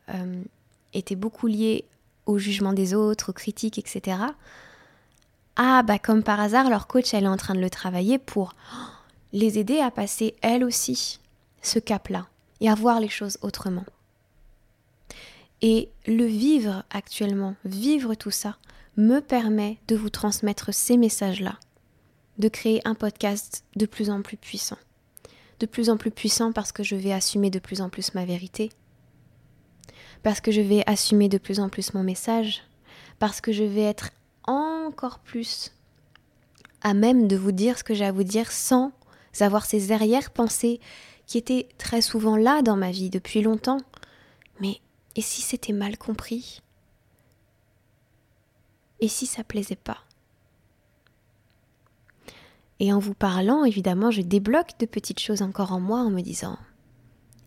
était 0.94 1.14
beaucoup 1.14 1.46
liée 1.46 1.85
au 2.27 2.38
jugement 2.38 2.73
des 2.73 2.94
autres, 2.94 3.31
aux 3.31 3.35
critiques, 3.35 3.79
etc. 3.79 4.16
Ah 5.57 5.83
bah 5.83 5.99
comme 5.99 6.23
par 6.23 6.40
hasard, 6.40 6.70
leur 6.70 6.87
coach 6.87 7.12
elle 7.12 7.25
est 7.25 7.29
en 7.29 7.37
train 7.37 7.55
de 7.55 7.61
le 7.61 7.70
travailler 7.70 8.18
pour 8.18 8.55
les 9.33 9.59
aider 9.59 9.79
à 9.79 9.90
passer 9.90 10.35
elles 10.43 10.64
aussi 10.64 11.21
ce 11.62 11.79
cap-là 11.79 12.29
et 12.61 12.69
à 12.69 12.75
voir 12.75 13.01
les 13.01 13.09
choses 13.09 13.38
autrement. 13.43 13.85
Et 15.62 15.90
le 16.07 16.25
vivre 16.25 16.85
actuellement, 16.90 17.55
vivre 17.64 18.14
tout 18.14 18.31
ça, 18.31 18.57
me 18.97 19.21
permet 19.21 19.79
de 19.88 19.97
vous 19.97 20.11
transmettre 20.11 20.73
ces 20.73 20.97
messages-là, 20.97 21.59
de 22.38 22.49
créer 22.49 22.81
un 22.87 22.95
podcast 22.95 23.64
de 23.77 23.87
plus 23.87 24.11
en 24.11 24.23
plus 24.23 24.37
puissant. 24.37 24.79
De 25.59 25.66
plus 25.66 25.90
en 25.90 25.97
plus 25.97 26.11
puissant 26.11 26.53
parce 26.53 26.73
que 26.73 26.83
je 26.83 26.97
vais 26.97 27.12
assumer 27.12 27.51
de 27.51 27.59
plus 27.59 27.83
en 27.83 27.90
plus 27.90 28.14
ma 28.14 28.25
vérité, 28.25 28.71
parce 30.23 30.40
que 30.40 30.51
je 30.51 30.61
vais 30.61 30.83
assumer 30.87 31.29
de 31.29 31.38
plus 31.38 31.61
en 31.61 31.69
plus 31.69 31.95
mon 31.95 32.03
message, 32.03 32.62
parce 33.19 33.40
que 33.40 33.53
je 33.53 33.64
vais 33.64 33.83
être 33.83 34.11
encore 34.45 35.19
plus 35.19 35.73
à 36.83 36.95
même 36.95 37.29
de 37.29 37.37
vous 37.37 37.53
dire 37.53 37.79
ce 37.79 37.85
que 37.85 37.95
j'ai 37.95 38.07
à 38.07 38.12
vous 38.12 38.25
dire 38.25 38.51
sans 38.51 38.93
avoir 39.38 39.64
ces 39.64 39.93
arrière-pensées 39.93 40.81
qui 41.27 41.38
étaient 41.38 41.69
très 41.79 42.03
souvent 42.03 42.37
là 42.37 42.62
dans 42.62 42.77
ma 42.77 42.90
vie 42.90 43.11
depuis 43.11 43.43
longtemps. 43.43 43.81
Mais 44.61 44.81
et 45.16 45.23
si 45.23 45.43
c'était 45.43 45.73
mal 45.73 45.97
compris? 45.97 46.61
Et 49.01 49.09
si 49.09 49.27
ça 49.27 49.45
plaisait 49.45 49.77
pas? 49.77 50.05
Et 52.81 52.93
en 52.93 52.99
vous 52.99 53.14
parlant, 53.14 53.64
évidemment, 53.64 54.11
je 54.11 54.23
débloque 54.23 54.79
de 54.79 54.87
petites 54.87 55.21
choses 55.21 55.43
encore 55.43 55.73
en 55.73 55.81
moi 55.81 56.01
en 56.01 56.11
me 56.11 56.23
disant 56.23 56.59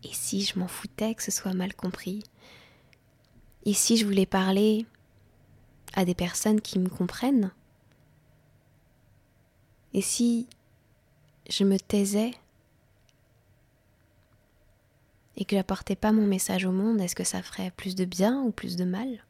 Et 0.04 0.12
si 0.12 0.44
je 0.44 0.58
m'en 0.58 0.68
foutais 0.68 1.14
que 1.14 1.22
ce 1.22 1.30
soit 1.30 1.54
mal 1.54 1.74
compris? 1.74 2.22
Et 3.66 3.74
si 3.74 3.96
je 3.96 4.04
voulais 4.04 4.26
parler 4.26 4.86
à 5.94 6.04
des 6.04 6.14
personnes 6.14 6.60
qui 6.60 6.78
me 6.78 6.88
comprennent? 6.88 7.50
Et 9.92 10.02
si 10.02 10.48
je 11.48 11.64
me 11.64 11.78
taisais 11.78 12.32
et 15.36 15.44
que 15.44 15.56
j'apportais 15.56 15.96
pas 15.96 16.12
mon 16.12 16.26
message 16.26 16.64
au 16.64 16.72
monde, 16.72 17.00
est-ce 17.00 17.16
que 17.16 17.24
ça 17.24 17.42
ferait 17.42 17.72
plus 17.72 17.94
de 17.94 18.04
bien 18.04 18.40
ou 18.42 18.50
plus 18.50 18.76
de 18.76 18.84
mal? 18.84 19.24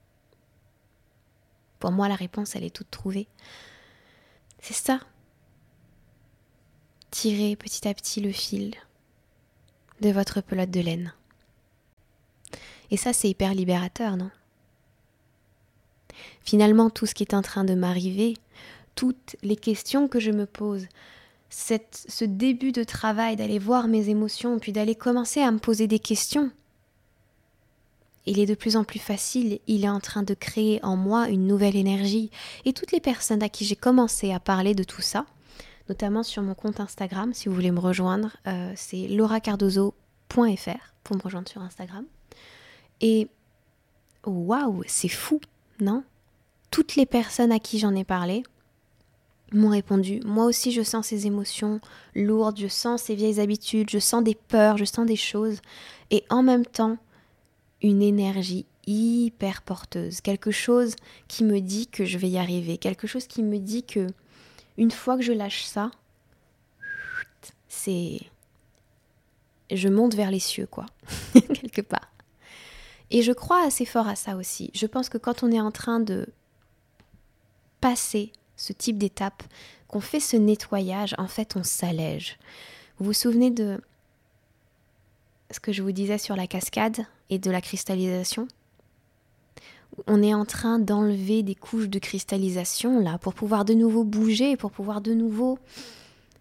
Pour 1.79 1.93
moi, 1.93 2.09
la 2.09 2.15
réponse, 2.15 2.57
elle 2.57 2.65
est 2.65 2.75
toute 2.75 2.91
trouvée. 2.91 3.29
C'est 4.61 4.75
ça. 4.75 5.01
Tirez 7.11 7.57
petit 7.57 7.87
à 7.87 7.95
petit 7.95 8.21
le 8.21 8.33
fil 8.33 8.75
de 10.01 10.11
votre 10.11 10.41
pelote 10.41 10.71
de 10.71 10.81
laine. 10.81 11.13
Et 12.91 12.97
ça, 12.97 13.13
c'est 13.13 13.29
hyper 13.29 13.55
libérateur, 13.55 14.17
non? 14.17 14.31
Finalement, 16.43 16.91
tout 16.91 17.07
ce 17.07 17.15
qui 17.15 17.23
est 17.23 17.35
en 17.35 17.43
train 17.43 17.65
de 17.65 17.75
m'arriver, 17.75 18.37
toutes 18.95 19.37
les 19.43 19.57
questions 19.57 20.09
que 20.09 20.21
je 20.21 20.31
me 20.31 20.47
pose, 20.47 20.87
ce 21.55 22.25
début 22.25 22.73
de 22.73 22.83
travail, 22.83 23.37
d'aller 23.37 23.59
voir 23.59 23.87
mes 23.87 24.09
émotions, 24.09 24.59
puis 24.59 24.73
d'aller 24.73 24.95
commencer 24.95 25.41
à 25.41 25.51
me 25.51 25.59
poser 25.59 25.87
des 25.87 25.99
questions, 25.99 26.51
il 28.27 28.39
est 28.39 28.47
de 28.47 28.55
plus 28.55 28.77
en 28.77 28.85
plus 28.85 28.99
facile, 28.99 29.61
il 29.67 29.85
est 29.85 29.89
en 29.89 30.01
train 30.01 30.23
de 30.23 30.35
créer 30.35 30.83
en 30.83 30.97
moi 30.97 31.29
une 31.29 31.47
nouvelle 31.47 31.77
énergie. 31.77 32.31
Et 32.65 32.73
toutes 32.73 32.93
les 32.93 33.01
personnes 33.01 33.43
à 33.43 33.49
qui 33.49 33.65
j'ai 33.65 33.77
commencé 33.77 34.33
à 34.33 34.41
parler 34.41 34.75
de 34.75 34.83
tout 34.83 35.03
ça, 35.03 35.27
notamment 35.89 36.23
sur 36.23 36.43
mon 36.43 36.55
compte 36.55 36.81
Instagram, 36.81 37.35
si 37.35 37.49
vous 37.49 37.55
voulez 37.55 37.71
me 37.71 37.81
rejoindre, 37.81 38.37
euh, 38.47 38.73
c'est 38.77 39.09
lauracardozo.fr 39.09 40.95
pour 41.05 41.17
me 41.17 41.23
rejoindre 41.23 41.49
sur 41.49 41.61
Instagram. 41.61 42.05
Et 43.03 43.29
waouh, 44.25 44.83
c'est 44.87 45.09
fou, 45.09 45.41
non? 45.81 46.03
Toutes 46.71 46.97
les 46.97 47.07
personnes 47.07 47.53
à 47.53 47.59
qui 47.59 47.79
j'en 47.79 47.95
ai 47.95 48.05
parlé, 48.05 48.43
m'ont 49.55 49.71
répondu, 49.71 50.21
moi 50.25 50.47
aussi 50.47 50.73
je 50.73 50.83
sens 50.83 51.07
ces 51.07 51.27
émotions 51.27 51.81
lourdes, 52.15 52.59
je 52.59 52.69
sens 52.69 53.03
ces 53.03 53.15
vieilles 53.15 53.41
habitudes, 53.41 53.91
je 53.91 53.99
sens 53.99 54.23
des 54.23 54.35
peurs, 54.35 54.77
je 54.77 54.85
sens 54.85 55.07
des 55.07 55.17
choses, 55.17 55.61
et 56.11 56.25
en 56.31 56.43
même 56.43 56.67
temps 56.67 56.99
une 57.83 58.03
énergie 58.03 58.67
hyper 58.87 59.63
porteuse, 59.63 60.21
quelque 60.21 60.51
chose 60.51 60.97
qui 61.29 61.45
me 61.45 61.61
dit 61.61 61.87
que 61.87 62.05
je 62.05 62.19
vais 62.19 62.29
y 62.29 62.39
arriver, 62.39 62.79
quelque 62.79 63.07
chose 63.07 63.27
qui 63.27 63.43
me 63.43 63.59
dit 63.59 63.85
que 63.85 64.09
une 64.77 64.91
fois 64.91 65.17
que 65.17 65.23
je 65.23 65.33
lâche 65.33 65.65
ça, 65.65 65.91
c'est 67.69 68.21
je 69.71 69.89
monte 69.89 70.15
vers 70.15 70.31
les 70.31 70.39
cieux 70.39 70.67
quoi, 70.67 70.87
quelque 71.33 71.81
part. 71.81 72.11
Et 73.11 73.23
je 73.23 73.33
crois 73.33 73.65
assez 73.65 73.85
fort 73.85 74.09
à 74.09 74.17
ça 74.17 74.37
aussi. 74.37 74.71
Je 74.75 74.87
pense 74.87 75.09
que 75.09 75.19
quand 75.19 75.43
on 75.43 75.53
est 75.53 75.61
en 75.61 75.71
train 75.71 76.01
de 76.01 76.27
passer 77.81 78.33
ce 78.65 78.73
type 78.73 78.97
d'étape, 78.97 79.43
qu'on 79.89 80.01
fait 80.01 80.21
ce 80.21 80.39
nettoyage, 80.39 81.15
en 81.19 81.27
fait, 81.27 81.55
on 81.55 81.63
s'allège. 81.63 82.39
Vous 82.99 83.05
vous 83.05 83.13
souvenez 83.13 83.51
de 83.51 83.79
ce 85.51 85.61
que 85.61 85.71
je 85.71 85.83
vous 85.83 85.93
disais 85.93 86.17
sur 86.17 86.35
la 86.35 86.47
cascade 86.47 87.05
et 87.29 87.39
de 87.39 87.51
la 87.51 87.61
cristallisation? 87.61 88.49
On 90.07 90.23
est 90.23 90.33
en 90.33 90.47
train 90.47 90.79
d'enlever 90.79 91.43
des 91.43 91.55
couches 91.55 91.91
de 91.91 91.99
cristallisation 91.99 93.01
là 93.01 93.19
pour 93.19 93.35
pouvoir 93.35 93.67
de 93.67 93.75
nouveau 93.75 94.03
bouger, 94.03 94.57
pour 94.57 94.71
pouvoir 94.71 95.03
de 95.03 95.13
nouveau 95.13 95.59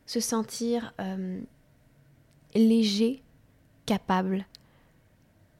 se 0.05 0.21
sentir 0.21 0.93
euh, 1.01 1.41
léger, 2.55 3.21
capable, 3.85 4.45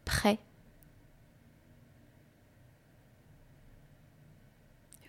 prêt, 0.06 0.40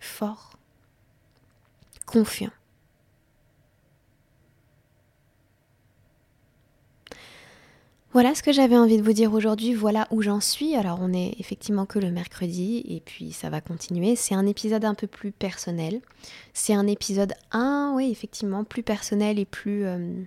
fort 0.01 0.54
confiant. 2.05 2.51
Voilà 8.15 8.33
ce 8.33 8.41
que 8.41 8.53
j'avais 8.53 8.77
envie 8.77 8.97
de 8.97 9.03
vous 9.03 9.11
dire 9.11 9.33
aujourd'hui, 9.33 9.73
voilà 9.73 10.07
où 10.09 10.21
j'en 10.21 10.39
suis. 10.39 10.73
Alors 10.77 10.99
on 11.01 11.11
est 11.11 11.35
effectivement 11.37 11.85
que 11.85 11.99
le 11.99 12.11
mercredi 12.11 12.81
et 12.87 13.01
puis 13.01 13.33
ça 13.33 13.49
va 13.49 13.59
continuer. 13.59 14.15
C'est 14.15 14.33
un 14.33 14.45
épisode 14.45 14.85
un 14.85 14.93
peu 14.93 15.05
plus 15.05 15.33
personnel. 15.33 15.99
C'est 16.53 16.73
un 16.73 16.87
épisode 16.87 17.33
1, 17.51 17.91
oui 17.93 18.09
effectivement, 18.09 18.63
plus 18.63 18.83
personnel 18.83 19.37
et 19.37 19.43
plus, 19.43 19.85
euh, 19.85 20.23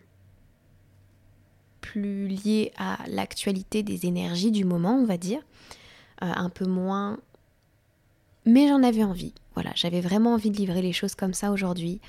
plus 1.80 2.28
lié 2.28 2.72
à 2.76 2.98
l'actualité 3.06 3.82
des 3.82 4.04
énergies 4.04 4.50
du 4.50 4.66
moment, 4.66 4.98
on 5.00 5.06
va 5.06 5.16
dire. 5.16 5.40
Euh, 6.22 6.26
un 6.26 6.50
peu 6.50 6.66
moins... 6.66 7.18
Mais 8.48 8.66
j'en 8.66 8.82
avais 8.82 9.04
envie. 9.04 9.34
Voilà, 9.52 9.72
j'avais 9.74 10.00
vraiment 10.00 10.32
envie 10.32 10.50
de 10.50 10.56
livrer 10.56 10.80
les 10.80 10.94
choses 10.94 11.14
comme 11.14 11.34
ça 11.34 11.50
aujourd'hui. 11.50 12.00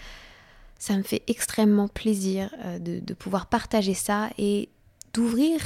Ça 0.78 0.96
me 0.96 1.04
fait 1.04 1.22
extrêmement 1.28 1.90
plaisir 1.90 2.56
euh, 2.64 2.80
de, 2.80 3.14
pouvoir 3.14 3.48
partager 3.48 3.94
ça 3.94 4.30
et 4.38 4.70
d'ouvrir 5.14 5.60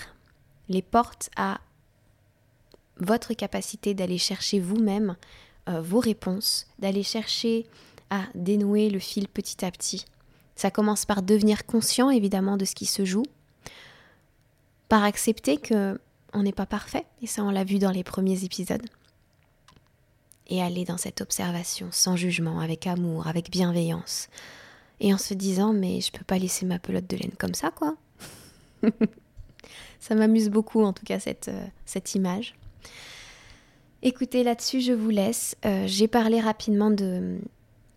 les 0.69 0.81
portes 0.81 1.29
à 1.35 1.61
votre 2.97 3.35
capacité 3.35 3.93
d'aller 3.93 4.17
chercher 4.17 4.59
vous-même 4.59 5.15
euh, 5.69 5.79
vos 5.79 5.99
réponses, 5.99 6.65
d'aller 6.79 7.03
chercher 7.03 7.67
à 8.09 8.23
dénouer 8.33 8.89
le 8.89 8.97
fil 8.97 9.27
petit 9.27 9.63
à 9.63 9.69
petit. 9.69 10.05
Ça 10.55 10.71
commence 10.71 11.05
par 11.05 11.21
devenir 11.21 11.67
conscient 11.67 12.09
évidemment 12.09 12.57
de 12.57 12.65
ce 12.65 12.73
qui 12.73 12.87
se 12.87 13.05
joue, 13.05 13.25
par 14.89 15.03
accepter 15.03 15.57
que 15.57 15.99
on 16.33 16.41
n'est 16.41 16.51
pas 16.51 16.65
parfait, 16.65 17.05
et 17.21 17.27
ça 17.27 17.43
on 17.43 17.51
l'a 17.51 17.63
vu 17.63 17.77
dans 17.77 17.91
les 17.91 18.03
premiers 18.03 18.43
épisodes 18.43 18.89
et 20.47 20.61
aller 20.61 20.85
dans 20.85 20.97
cette 20.97 21.21
observation 21.21 21.87
sans 21.91 22.15
jugement, 22.15 22.59
avec 22.59 22.87
amour, 22.87 23.27
avec 23.27 23.49
bienveillance, 23.49 24.29
et 24.99 25.13
en 25.13 25.17
se 25.17 25.33
disant 25.33 25.73
mais 25.73 26.01
je 26.01 26.11
peux 26.11 26.23
pas 26.23 26.37
laisser 26.37 26.65
ma 26.65 26.79
pelote 26.79 27.09
de 27.09 27.17
laine 27.17 27.35
comme 27.37 27.53
ça 27.53 27.71
quoi. 27.71 27.95
ça 29.99 30.15
m'amuse 30.15 30.49
beaucoup 30.49 30.83
en 30.83 30.93
tout 30.93 31.05
cas 31.05 31.19
cette, 31.19 31.47
euh, 31.47 31.65
cette 31.85 32.15
image. 32.15 32.55
Écoutez, 34.05 34.43
là-dessus, 34.43 34.81
je 34.81 34.91
vous 34.91 35.09
laisse. 35.09 35.55
Euh, 35.65 35.85
j'ai 35.87 36.09
parlé 36.09 36.41
rapidement 36.41 36.91
de 36.91 37.39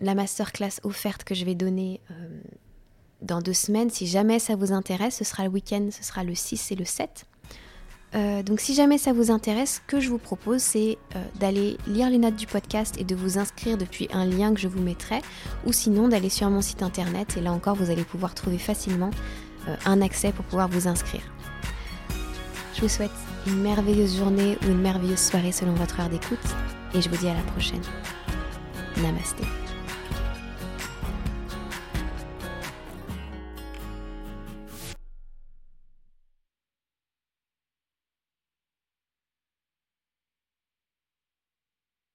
la 0.01 0.15
masterclass 0.15 0.81
offerte 0.85 1.25
que 1.25 1.35
je 1.35 1.45
vais 1.45 1.57
donner 1.57 2.01
euh, 2.13 2.41
dans 3.23 3.41
deux 3.41 3.53
semaines. 3.53 3.91
Si 3.91 4.07
jamais 4.07 4.39
ça 4.39 4.55
vous 4.55 4.71
intéresse, 4.71 5.17
ce 5.17 5.25
sera 5.25 5.43
le 5.43 5.51
week-end, 5.51 5.89
ce 5.91 6.05
sera 6.05 6.23
le 6.23 6.37
6 6.37 6.71
et 6.71 6.77
le 6.77 6.85
7. 6.85 7.27
Euh, 8.15 8.43
donc 8.43 8.61
si 8.61 8.75
jamais 8.75 8.99
ça 8.99 9.13
vous 9.13 9.31
intéresse, 9.31 9.83
ce 9.87 9.91
que 9.91 10.01
je 10.01 10.09
vous 10.09 10.19
propose, 10.19 10.63
c'est 10.63 10.97
euh, 11.15 11.23
d'aller 11.39 11.77
lire 11.87 12.09
les 12.09 12.19
notes 12.19 12.37
du 12.37 12.47
podcast 12.47 12.97
et 12.99 13.05
de 13.05 13.15
vous 13.15 13.39
inscrire 13.39 13.77
depuis 13.77 14.09
un 14.13 14.25
lien 14.25 14.55
que 14.55 14.61
je 14.61 14.69
vous 14.69 14.81
mettrai, 14.81 15.21
ou 15.67 15.73
sinon 15.73 16.09
d'aller 16.09 16.31
sur 16.31 16.49
mon 16.49 16.63
site 16.63 16.83
internet, 16.83 17.37
et 17.37 17.41
là 17.41 17.53
encore, 17.53 17.77
vous 17.77 17.91
allez 17.91 18.05
pouvoir 18.05 18.35
trouver 18.35 18.59
facilement 18.59 19.11
euh, 19.69 19.77
un 19.85 20.01
accès 20.01 20.33
pour 20.33 20.45
pouvoir 20.45 20.69
vous 20.69 20.89
inscrire. 20.89 21.23
Je 22.75 22.83
vous 22.83 22.89
souhaite 22.89 23.11
une 23.47 23.61
merveilleuse 23.61 24.17
journée 24.17 24.59
ou 24.63 24.71
une 24.71 24.81
merveilleuse 24.81 25.19
soirée 25.19 25.53
selon 25.53 25.73
votre 25.73 26.01
heure 26.01 26.09
d'écoute, 26.09 26.39
et 26.95 27.03
je 27.03 27.09
vous 27.09 27.17
dis 27.17 27.29
à 27.29 27.35
la 27.35 27.43
prochaine. 27.43 27.83
Namasté. 29.03 29.45